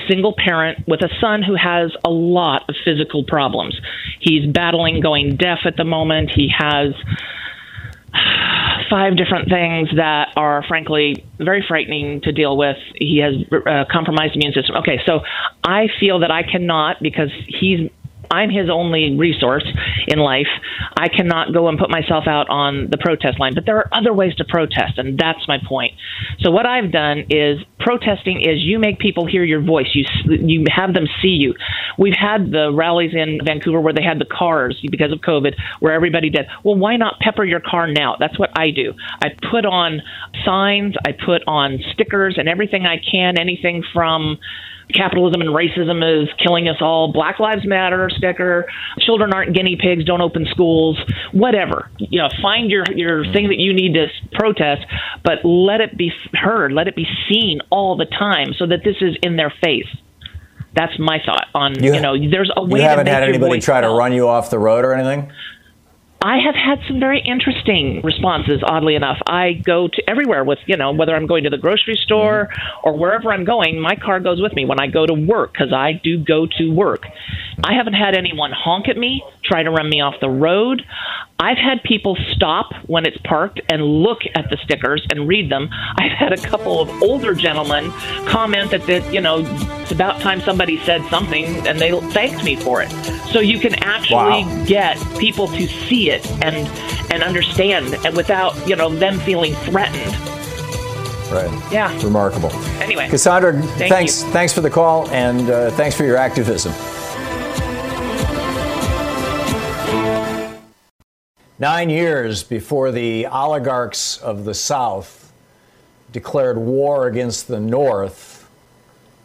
[0.08, 3.80] single parent with a son who has a lot of physical problems.
[4.20, 6.32] He's battling going deaf at the moment.
[6.34, 6.93] He has
[8.89, 12.78] five different things that are frankly very frightening to deal with.
[12.95, 13.36] He has
[13.66, 14.76] a compromised immune system.
[14.78, 15.22] Okay, so
[15.64, 17.89] I feel that I cannot because he's
[18.32, 19.65] I'm his only resource
[20.07, 20.47] in life.
[20.97, 24.13] I cannot go and put myself out on the protest line, but there are other
[24.13, 25.93] ways to protest, and that's my point.
[26.39, 29.88] So what I've done is protesting is you make people hear your voice.
[29.93, 31.53] You you have them see you.
[31.97, 35.93] We've had the rallies in Vancouver where they had the cars because of COVID, where
[35.93, 36.45] everybody did.
[36.63, 38.15] Well, why not pepper your car now?
[38.19, 38.93] That's what I do.
[39.23, 40.01] I put on
[40.45, 43.38] signs, I put on stickers, and everything I can.
[43.39, 44.38] Anything from
[44.93, 47.11] capitalism and racism is killing us all.
[47.11, 48.67] Black Lives Matter sticker.
[48.99, 50.05] Children aren't guinea pigs.
[50.05, 50.97] Don't open schools.
[51.31, 51.89] Whatever.
[51.97, 54.85] You know, find your your thing that you need to protest,
[55.23, 56.71] but let it be heard.
[56.71, 59.88] Let it be seen all the time, so that this is in their face.
[60.73, 62.15] That's my thought on you, you know.
[62.29, 62.79] There's a way.
[62.79, 65.31] You haven't to had anybody try to run you off the road or anything.
[66.22, 69.18] I have had some very interesting responses, oddly enough.
[69.28, 72.88] I go to everywhere with, you know, whether I'm going to the grocery store mm-hmm.
[72.88, 75.72] or wherever I'm going, my car goes with me when I go to work because
[75.72, 77.05] I do go to work.
[77.63, 80.84] I haven't had anyone honk at me, try to run me off the road.
[81.39, 85.69] I've had people stop when it's parked and look at the stickers and read them.
[85.97, 87.91] I've had a couple of older gentlemen
[88.27, 89.43] comment that, that you know,
[89.81, 92.89] it's about time somebody said something and they thanked me for it.
[93.31, 94.63] So you can actually Wow.
[94.65, 96.55] get people to see it and
[97.11, 100.11] and understand and without, you know, them feeling threatened.
[101.31, 101.71] Right.
[101.71, 101.93] Yeah.
[102.03, 102.51] Remarkable.
[102.81, 103.09] Anyway.
[103.09, 104.31] Cassandra, Thank thanks you.
[104.31, 106.73] thanks for the call and uh, thanks for your activism.
[111.60, 115.32] Nine years before the oligarchs of the South
[116.12, 118.47] declared war against the North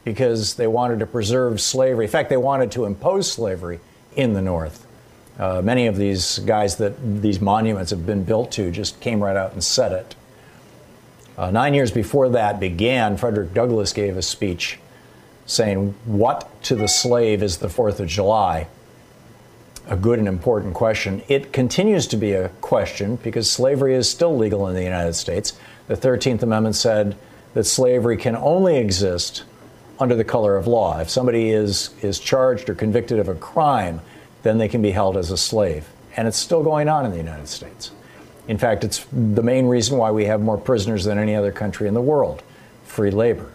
[0.03, 2.07] because they wanted to preserve slavery.
[2.07, 3.81] In fact, they wanted to impose slavery
[4.17, 4.87] in the North.
[5.39, 9.37] Uh, many of these guys that these monuments have been built to just came right
[9.37, 10.15] out and said it.
[11.37, 14.79] Uh, nine years before that began, Frederick Douglass gave a speech
[15.45, 18.69] saying, What to the slave is the Fourth of July?
[19.89, 21.23] A good and important question.
[21.29, 25.55] It continues to be a question because slavery is still legal in the United States.
[25.89, 27.17] The 13th Amendment said
[27.55, 29.43] that slavery can only exist
[29.99, 31.01] under the color of law.
[31.01, 34.01] If somebody is, is charged or convicted of a crime,
[34.43, 35.89] then they can be held as a slave.
[36.17, 37.91] And it's still going on in the United States.
[38.49, 41.89] In fact, it's the main reason why we have more prisoners than any other country
[41.89, 42.43] in the world
[42.85, 43.51] free labor.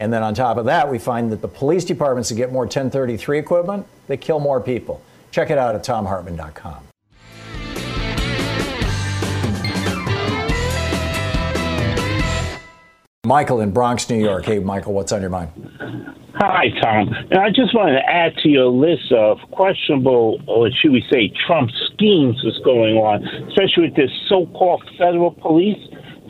[0.00, 2.62] And then on top of that, we find that the police departments that get more
[2.62, 5.02] 1033 equipment, they kill more people.
[5.30, 6.84] Check it out at thomhartmann.com.
[13.26, 14.46] Michael in Bronx, New York.
[14.46, 15.52] Hey, Michael, what's on your mind?
[16.34, 17.14] Hi, Tom.
[17.30, 21.30] And I just wanted to add to your list of questionable, or should we say,
[21.46, 25.78] Trump schemes that's going on, especially with this so called federal police.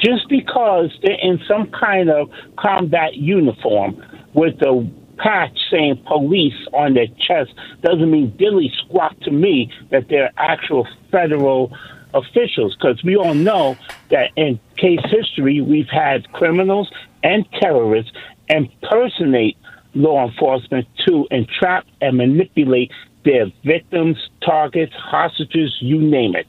[0.01, 4.03] Just because they're in some kind of combat uniform
[4.35, 4.89] with a
[5.19, 10.87] patch saying police on their chest doesn't mean dilly squat to me that they're actual
[11.11, 11.77] federal
[12.15, 13.77] officials because we all know
[14.09, 16.91] that in case history we've had criminals
[17.23, 18.13] and terrorists
[18.49, 19.57] impersonate
[19.95, 22.91] law enforcement to entrap and manipulate
[23.25, 26.47] their victims, targets, hostages, you name it.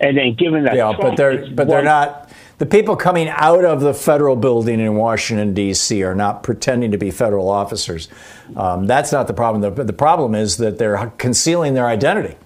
[0.00, 2.27] And then given that Yeah, Trump but they're but they're not.
[2.58, 6.02] The people coming out of the federal building in Washington D.C.
[6.02, 8.08] are not pretending to be federal officers.
[8.56, 9.74] Um, that's not the problem.
[9.74, 12.36] The, the problem is that they're concealing their identity.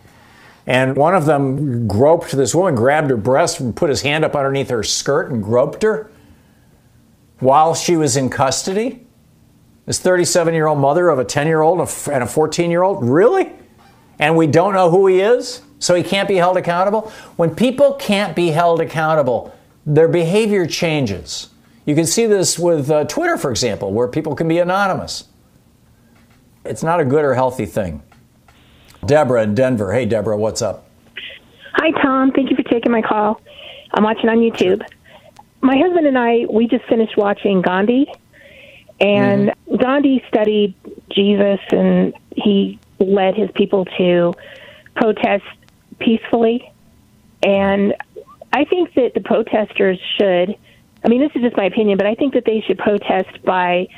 [0.66, 4.36] And one of them groped this woman, grabbed her breast, and put his hand up
[4.36, 6.10] underneath her skirt and groped her
[7.40, 9.06] while she was in custody.
[9.86, 13.02] This 37 year old mother of a 10 year old and a 14 year old?
[13.02, 13.50] Really?
[14.18, 15.62] And we don't know who he is?
[15.78, 17.10] So he can't be held accountable?
[17.36, 19.52] When people can't be held accountable,
[19.84, 21.50] their behavior changes.
[21.84, 25.24] You can see this with uh, Twitter, for example, where people can be anonymous.
[26.64, 28.02] It's not a good or healthy thing.
[29.04, 29.92] Deborah in Denver.
[29.92, 30.88] Hey, Deborah, what's up?
[31.74, 32.30] Hi, Tom.
[32.30, 33.40] Thank you for taking my call.
[33.94, 34.82] I'm watching on YouTube.
[35.60, 38.06] My husband and I, we just finished watching Gandhi,
[39.00, 39.76] And mm-hmm.
[39.76, 40.74] Gandhi studied
[41.10, 44.34] Jesus and he led his people to
[44.94, 45.44] protest
[45.98, 46.72] peacefully.
[47.42, 47.94] And
[48.52, 50.54] I think that the protesters should,
[51.04, 53.88] I mean, this is just my opinion, but I think that they should protest by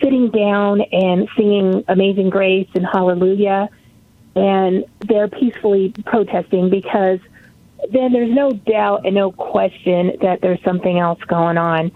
[0.00, 3.68] sitting down and singing Amazing Grace and Hallelujah.
[4.36, 7.18] And they're peacefully protesting because
[7.90, 11.90] then there's no doubt and no question that there's something else going on.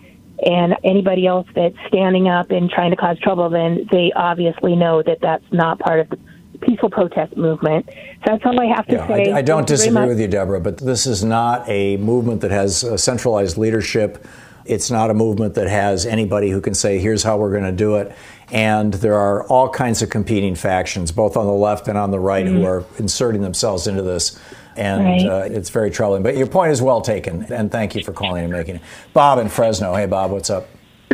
[0.44, 5.02] And anybody else that's standing up and trying to cause trouble, then they obviously know
[5.02, 6.18] that that's not part of the
[6.60, 7.86] peaceful protest movement.
[7.88, 7.94] So
[8.26, 9.32] that's all I have to yeah, say.
[9.32, 12.84] I, I don't disagree with you, Deborah, but this is not a movement that has
[13.02, 14.26] centralized leadership.
[14.64, 17.72] It's not a movement that has anybody who can say, here's how we're going to
[17.72, 18.14] do it.
[18.52, 22.20] And there are all kinds of competing factions, both on the left and on the
[22.20, 22.56] right, mm-hmm.
[22.56, 24.38] who are inserting themselves into this.
[24.76, 25.26] And right.
[25.26, 26.22] uh, it's very troubling.
[26.22, 27.52] But your point is well taken.
[27.52, 28.82] And thank you for calling and making it.
[29.12, 29.94] Bob in Fresno.
[29.94, 30.68] Hey, Bob, what's up?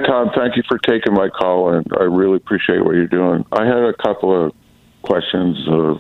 [0.07, 3.47] Tom, thank you for taking my call, and I really appreciate what you're doing.
[3.53, 4.53] I had a couple of
[5.07, 5.95] questions, uh,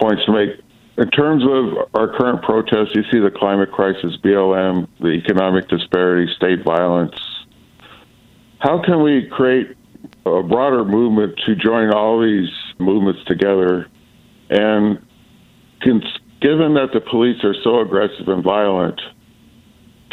[0.00, 0.50] points to make.
[0.98, 6.30] In terms of our current protests, you see the climate crisis, BLM, the economic disparity,
[6.36, 7.14] state violence.
[8.58, 9.74] How can we create
[10.26, 13.86] a broader movement to join all these movements together?
[14.50, 14.98] And
[15.82, 19.00] given that the police are so aggressive and violent,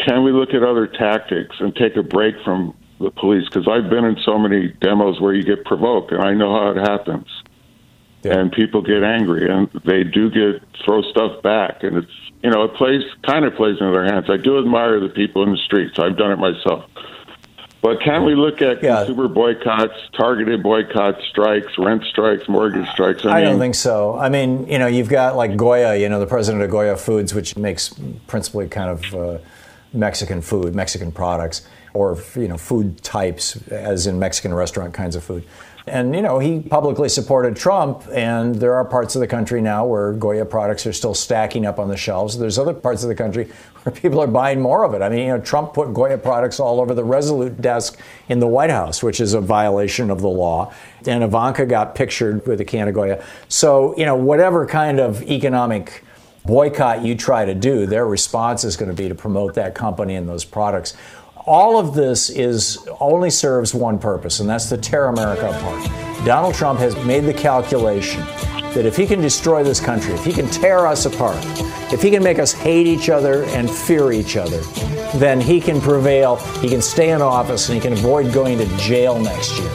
[0.08, 3.44] can we look at other tactics and take a break from the police?
[3.52, 6.72] Because I've been in so many demos where you get provoked, and I know how
[6.72, 7.28] it happens
[8.24, 8.38] yeah.
[8.38, 12.12] and people get angry and they do get throw stuff back and it's
[12.44, 15.44] you know it plays kind of plays into their hands i do admire the people
[15.44, 16.86] in the streets i've done it myself
[17.82, 18.98] but can't we look at yeah.
[18.98, 23.26] consumer boycotts, targeted boycotts, strikes, rent strikes, mortgage strikes?
[23.26, 24.18] I, I mean, don't think so.
[24.18, 27.34] I mean, you know, you've got like Goya, you know, the president of Goya Foods,
[27.34, 27.94] which makes
[28.28, 29.38] principally kind of uh,
[29.94, 35.24] Mexican food, Mexican products, or you know, food types, as in Mexican restaurant kinds of
[35.24, 35.46] food.
[35.90, 39.86] And, you know, he publicly supported Trump, and there are parts of the country now
[39.86, 42.38] where Goya products are still stacking up on the shelves.
[42.38, 43.46] There's other parts of the country
[43.84, 45.02] where people are buying more of it.
[45.02, 48.48] I mean, you know, Trump put Goya products all over the Resolute desk in the
[48.48, 50.74] White House, which is a violation of the law.
[51.08, 53.24] And Ivanka got pictured with a can of Goya.
[53.48, 56.04] So, you know, whatever kind of economic
[56.46, 60.16] boycott you try to do, their response is going to be to promote that company
[60.16, 60.96] and those products
[61.50, 65.84] all of this is only serves one purpose, and that's to tear America apart.
[66.24, 68.22] Donald Trump has made the calculation
[68.76, 71.44] that if he can destroy this country, if he can tear us apart,
[71.92, 74.60] if he can make us hate each other and fear each other,
[75.18, 78.78] then he can prevail, he can stay in office, and he can avoid going to
[78.78, 79.70] jail next year.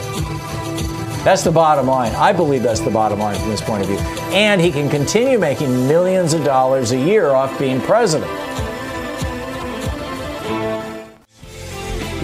[1.25, 2.15] That's the bottom line.
[2.15, 3.97] I believe that's the bottom line from this point of view.
[4.33, 8.31] And he can continue making millions of dollars a year off being president.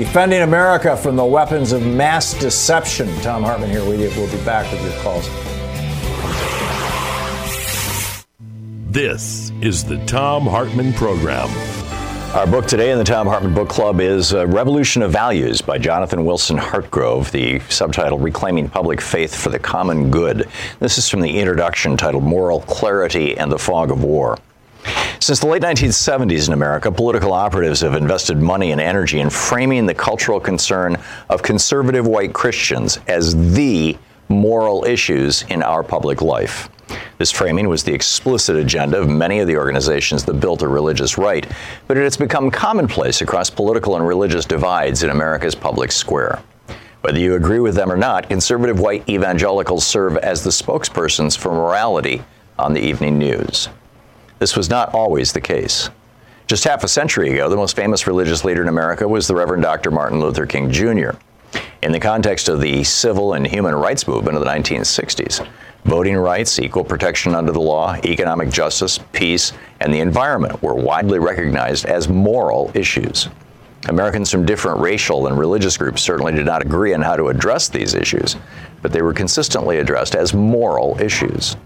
[0.01, 3.07] Defending America from the weapons of mass deception.
[3.17, 4.09] Thom Hartmann here with you.
[4.19, 5.29] We'll be back with your calls.
[8.91, 11.49] This is the Thom Hartmann Program.
[12.35, 15.77] Our book today in the Thom Hartmann Book Club is uh, Revolution of Values by
[15.77, 20.49] Jonathan Wilson Hartgrove, the subtitle Reclaiming Public Faith for the Common Good.
[20.79, 24.39] This is from the introduction titled Moral Clarity and the Fog of War.
[25.21, 29.85] Since the late 1970s in America, political operatives have invested money and energy in framing
[29.85, 30.97] the cultural concern
[31.29, 33.95] of conservative white Christians as the
[34.29, 36.69] moral issues in our public life.
[37.19, 41.19] This framing was the explicit agenda of many of the organizations that built a religious
[41.19, 41.45] right,
[41.85, 46.41] but it has become commonplace across political and religious divides in America's public square.
[47.01, 51.51] Whether you agree with them or not, conservative white evangelicals serve as the spokespersons for
[51.51, 52.23] morality
[52.57, 53.69] on the evening news.
[54.41, 55.91] This was not always the case.
[56.47, 59.61] Just half a century ago, the most famous religious leader in America was the Reverend
[59.61, 59.91] Dr.
[59.91, 61.11] Martin Luther King Jr.
[61.83, 65.47] In the context of the civil and human rights movement of the 1960s,
[65.85, 71.19] voting rights, equal protection under the law, economic justice, peace, and the environment were widely
[71.19, 73.29] recognized as moral issues.
[73.89, 77.69] Americans from different racial and religious groups certainly did not agree on how to address
[77.69, 78.37] these issues,
[78.81, 81.57] but they were consistently addressed as moral issues.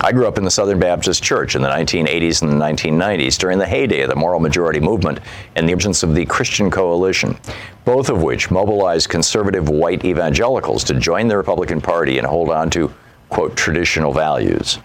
[0.00, 3.58] I grew up in the Southern Baptist Church in the 1980s and the 1990s during
[3.58, 5.18] the heyday of the moral majority movement
[5.56, 7.36] and the emergence of the Christian Coalition,
[7.84, 12.70] both of which mobilized conservative white evangelicals to join the Republican Party and hold on
[12.70, 12.94] to,
[13.28, 14.78] quote, traditional values.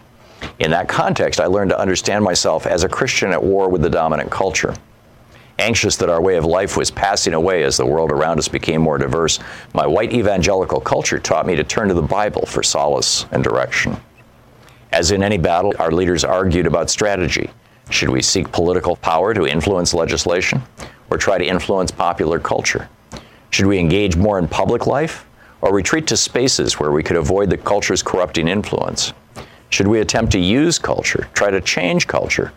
[0.58, 3.92] In that context, I learned to understand myself as a Christian at war with the
[3.92, 4.74] dominant culture.
[5.60, 8.82] Anxious that our way of life was passing away as the world around us became
[8.82, 9.38] more diverse,
[9.76, 13.96] my white evangelical culture taught me to turn to the Bible for solace and direction.
[14.94, 17.50] As in any battle, our leaders argued about strategy.
[17.90, 20.62] Should we seek political power to influence legislation
[21.10, 22.88] or try to influence popular culture?
[23.50, 25.26] Should we engage more in public life
[25.62, 29.14] or retreat to spaces where we could avoid the culture's corrupting influence?
[29.70, 32.54] Should we attempt to use culture, try to change culture,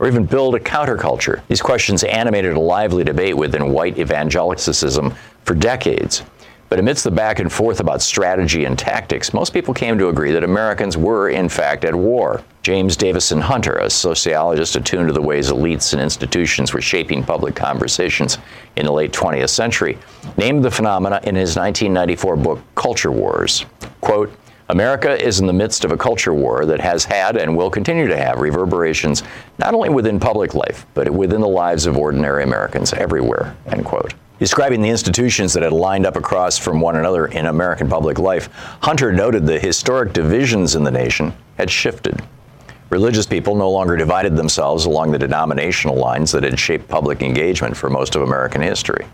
[0.00, 1.40] or even build a counterculture?
[1.46, 5.14] These questions animated a lively debate within white evangelicism
[5.44, 6.24] for decades.
[6.68, 10.32] But amidst the back and forth about strategy and tactics, most people came to agree
[10.32, 12.42] that Americans were, in fact, at war.
[12.62, 17.54] James Davison Hunter, a sociologist attuned to the ways elites and institutions were shaping public
[17.54, 18.38] conversations
[18.74, 19.96] in the late 20th century,
[20.36, 23.64] named the phenomena in his 1994 book, Culture Wars.
[24.00, 24.36] Quote,
[24.68, 28.08] America is in the midst of a culture war that has had and will continue
[28.08, 29.22] to have reverberations
[29.58, 34.14] not only within public life, but within the lives of ordinary Americans everywhere, end quote.
[34.38, 38.50] Describing the institutions that had lined up across from one another in American public life,
[38.82, 42.22] Hunter noted the historic divisions in the nation had shifted.
[42.90, 47.74] Religious people no longer divided themselves along the denominational lines that had shaped public engagement
[47.74, 49.06] for most of American history.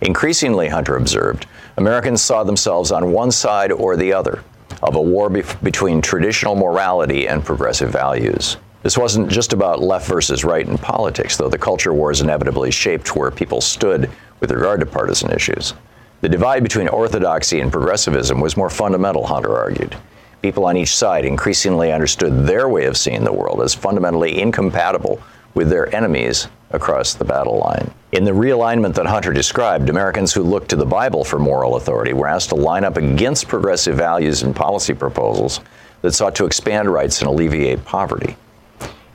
[0.00, 1.46] Increasingly, Hunter observed,
[1.76, 4.42] Americans saw themselves on one side or the other
[4.82, 8.56] of a war be- between traditional morality and progressive values.
[8.82, 13.16] This wasn't just about left versus right in politics, though the culture wars inevitably shaped
[13.16, 14.10] where people stood
[14.40, 15.74] with regard to partisan issues.
[16.20, 19.96] The divide between orthodoxy and progressivism was more fundamental, Hunter argued.
[20.42, 25.20] People on each side increasingly understood their way of seeing the world as fundamentally incompatible
[25.54, 27.90] with their enemies across the battle line.
[28.12, 32.12] In the realignment that Hunter described, Americans who looked to the Bible for moral authority
[32.12, 35.60] were asked to line up against progressive values and policy proposals
[36.02, 38.36] that sought to expand rights and alleviate poverty.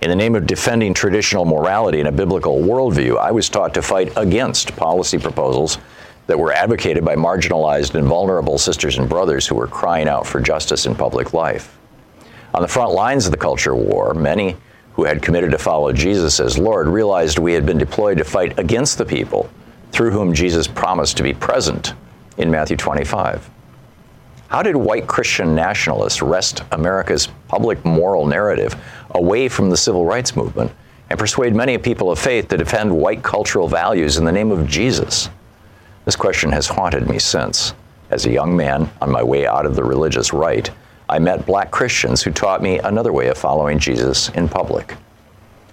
[0.01, 3.83] In the name of defending traditional morality and a biblical worldview, I was taught to
[3.83, 5.77] fight against policy proposals
[6.25, 10.41] that were advocated by marginalized and vulnerable sisters and brothers who were crying out for
[10.41, 11.77] justice in public life.
[12.55, 14.57] On the front lines of the culture war, many
[14.93, 18.57] who had committed to follow Jesus as Lord realized we had been deployed to fight
[18.57, 19.51] against the people
[19.91, 21.93] through whom Jesus promised to be present
[22.37, 23.51] in Matthew 25.
[24.51, 28.75] How did white Christian nationalists wrest America's public moral narrative
[29.15, 30.71] away from the civil rights movement
[31.09, 34.67] and persuade many people of faith to defend white cultural values in the name of
[34.67, 35.29] Jesus?
[36.05, 37.73] This question has haunted me since.
[38.09, 40.69] As a young man on my way out of the religious right,
[41.07, 44.95] I met black Christians who taught me another way of following Jesus in public.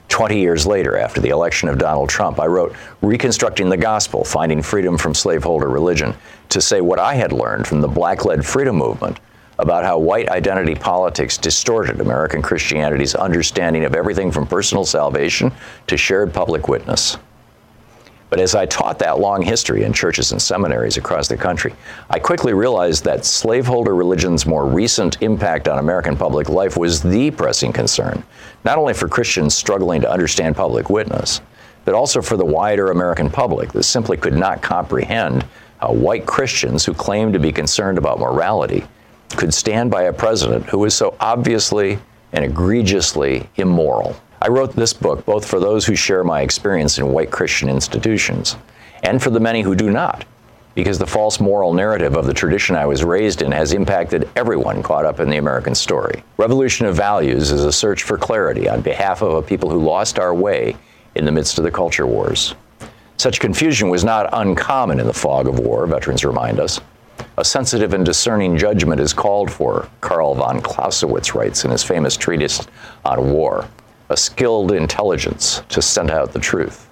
[0.08, 4.62] 20 years later, after the election of Donald Trump, I wrote Reconstructing the Gospel Finding
[4.62, 6.14] Freedom from Slaveholder Religion
[6.48, 9.18] to say what I had learned from the black led freedom movement
[9.58, 15.52] about how white identity politics distorted American Christianity's understanding of everything from personal salvation
[15.88, 17.16] to shared public witness.
[18.30, 21.74] But as I taught that long history in churches and seminaries across the country,
[22.10, 27.30] I quickly realized that slaveholder religion's more recent impact on American public life was the
[27.30, 28.22] pressing concern,
[28.64, 31.40] not only for Christians struggling to understand public witness,
[31.86, 35.44] but also for the wider American public that simply could not comprehend
[35.78, 38.84] how white Christians who claimed to be concerned about morality
[39.36, 41.98] could stand by a president who was so obviously
[42.32, 44.16] and egregiously immoral.
[44.40, 48.56] I wrote this book both for those who share my experience in white Christian institutions
[49.02, 50.24] and for the many who do not,
[50.74, 54.82] because the false moral narrative of the tradition I was raised in has impacted everyone
[54.82, 56.22] caught up in the American story.
[56.36, 60.18] Revolution of Values is a search for clarity on behalf of a people who lost
[60.18, 60.76] our way
[61.14, 62.54] in the midst of the culture wars.
[63.16, 66.80] Such confusion was not uncommon in the fog of war, veterans remind us.
[67.36, 72.16] A sensitive and discerning judgment is called for, Karl von Clausewitz writes in his famous
[72.16, 72.66] treatise
[73.04, 73.68] on war,
[74.08, 76.88] a skilled intelligence to scent out the truth.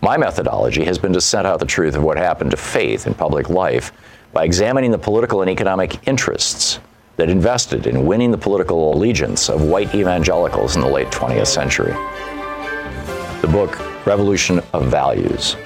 [0.00, 3.14] My methodology has been to scent out the truth of what happened to faith in
[3.14, 3.92] public life
[4.32, 6.80] by examining the political and economic interests
[7.16, 11.92] that invested in winning the political allegiance of white evangelicals in the late 20th century.
[13.42, 15.56] The book, Revolution of Values.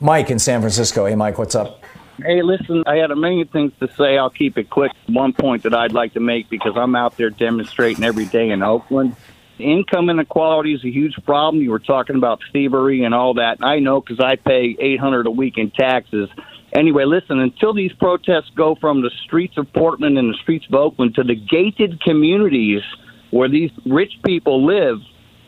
[0.00, 1.06] Mike in San Francisco.
[1.06, 1.82] Hey, Mike, what's up?
[2.22, 4.18] Hey, listen, I had a million things to say.
[4.18, 4.92] I'll keep it quick.
[5.06, 8.62] One point that I'd like to make because I'm out there demonstrating every day in
[8.62, 9.14] Oakland.
[9.58, 11.62] Income inequality is a huge problem.
[11.62, 13.58] You were talking about thievery and all that.
[13.60, 16.28] I know because I pay 800 a week in taxes.
[16.72, 20.74] Anyway, listen, until these protests go from the streets of Portland and the streets of
[20.74, 22.82] Oakland to the gated communities
[23.30, 24.98] where these rich people live,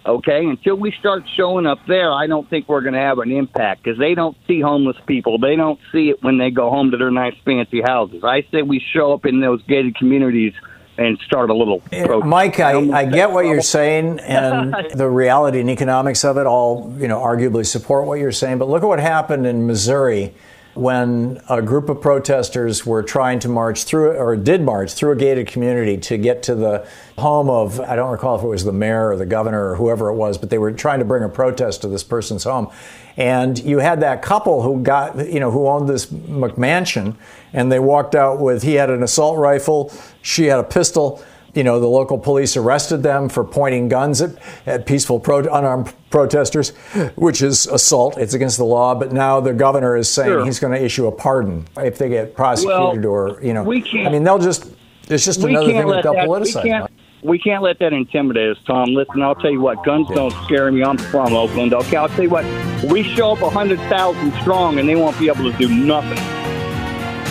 [0.04, 3.30] okay, until we start showing up there, I don't think we're going to have an
[3.30, 5.38] impact because they don't see homeless people.
[5.38, 8.24] They don't see it when they go home to their nice fancy houses.
[8.24, 10.54] I say we show up in those gated communities
[10.98, 12.26] and start a little protest.
[12.26, 16.94] Mike, I, I get what you're saying, and the reality and economics of it all,
[16.98, 18.58] you know, arguably support what you're saying.
[18.58, 20.34] But look at what happened in Missouri
[20.74, 25.16] when a group of protesters were trying to march through, or did march through a
[25.16, 26.86] gated community to get to the
[27.18, 30.08] home of, I don't recall if it was the mayor or the governor or whoever
[30.08, 32.70] it was, but they were trying to bring a protest to this person's home.
[33.16, 37.16] And you had that couple who got, you know, who owned this McMansion,
[37.52, 39.92] and they walked out with, he had an assault rifle,
[40.22, 41.22] she had a pistol
[41.54, 44.36] you know, the local police arrested them for pointing guns at,
[44.66, 46.70] at peaceful pro- unarmed protesters,
[47.16, 48.18] which is assault.
[48.18, 48.94] It's against the law.
[48.94, 50.44] But now the governor is saying sure.
[50.44, 53.64] he's going to issue a pardon if they get prosecuted well, or, you know.
[53.64, 54.66] We can't, I mean, they'll just,
[55.08, 56.64] it's just another thing that they'll that, politicize.
[56.64, 56.90] We can't,
[57.22, 58.90] we can't let that intimidate us, Tom.
[58.90, 60.82] Listen, I'll tell you what, guns don't scare me.
[60.82, 61.74] I'm from Oakland.
[61.74, 62.44] Okay, I'll tell you what,
[62.84, 66.18] we show up 100,000 strong and they won't be able to do nothing.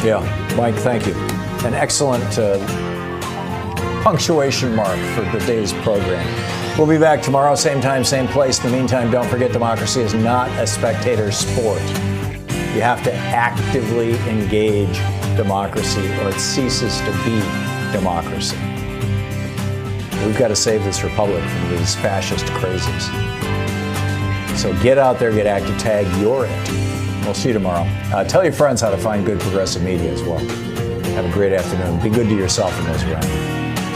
[0.05, 1.13] Yeah, Mike, thank you.
[1.65, 2.37] An excellent.
[2.37, 2.88] Uh,
[4.01, 6.25] punctuation mark for today's program.
[6.77, 8.63] We'll be back tomorrow, same time, same place.
[8.63, 11.81] In the meantime, don't forget democracy is not a spectator sport.
[12.73, 14.97] You have to actively engage
[15.35, 17.39] democracy or it ceases to be
[17.91, 18.57] democracy.
[20.25, 23.07] We've got to save this republic from these fascist crazies.
[24.57, 26.69] So get out there, get active, tag, you're it.
[27.23, 27.83] We'll see you tomorrow.
[28.13, 30.39] Uh, tell your friends how to find good progressive media as well.
[31.15, 32.01] Have a great afternoon.
[32.01, 33.68] Be good to yourself and those around you.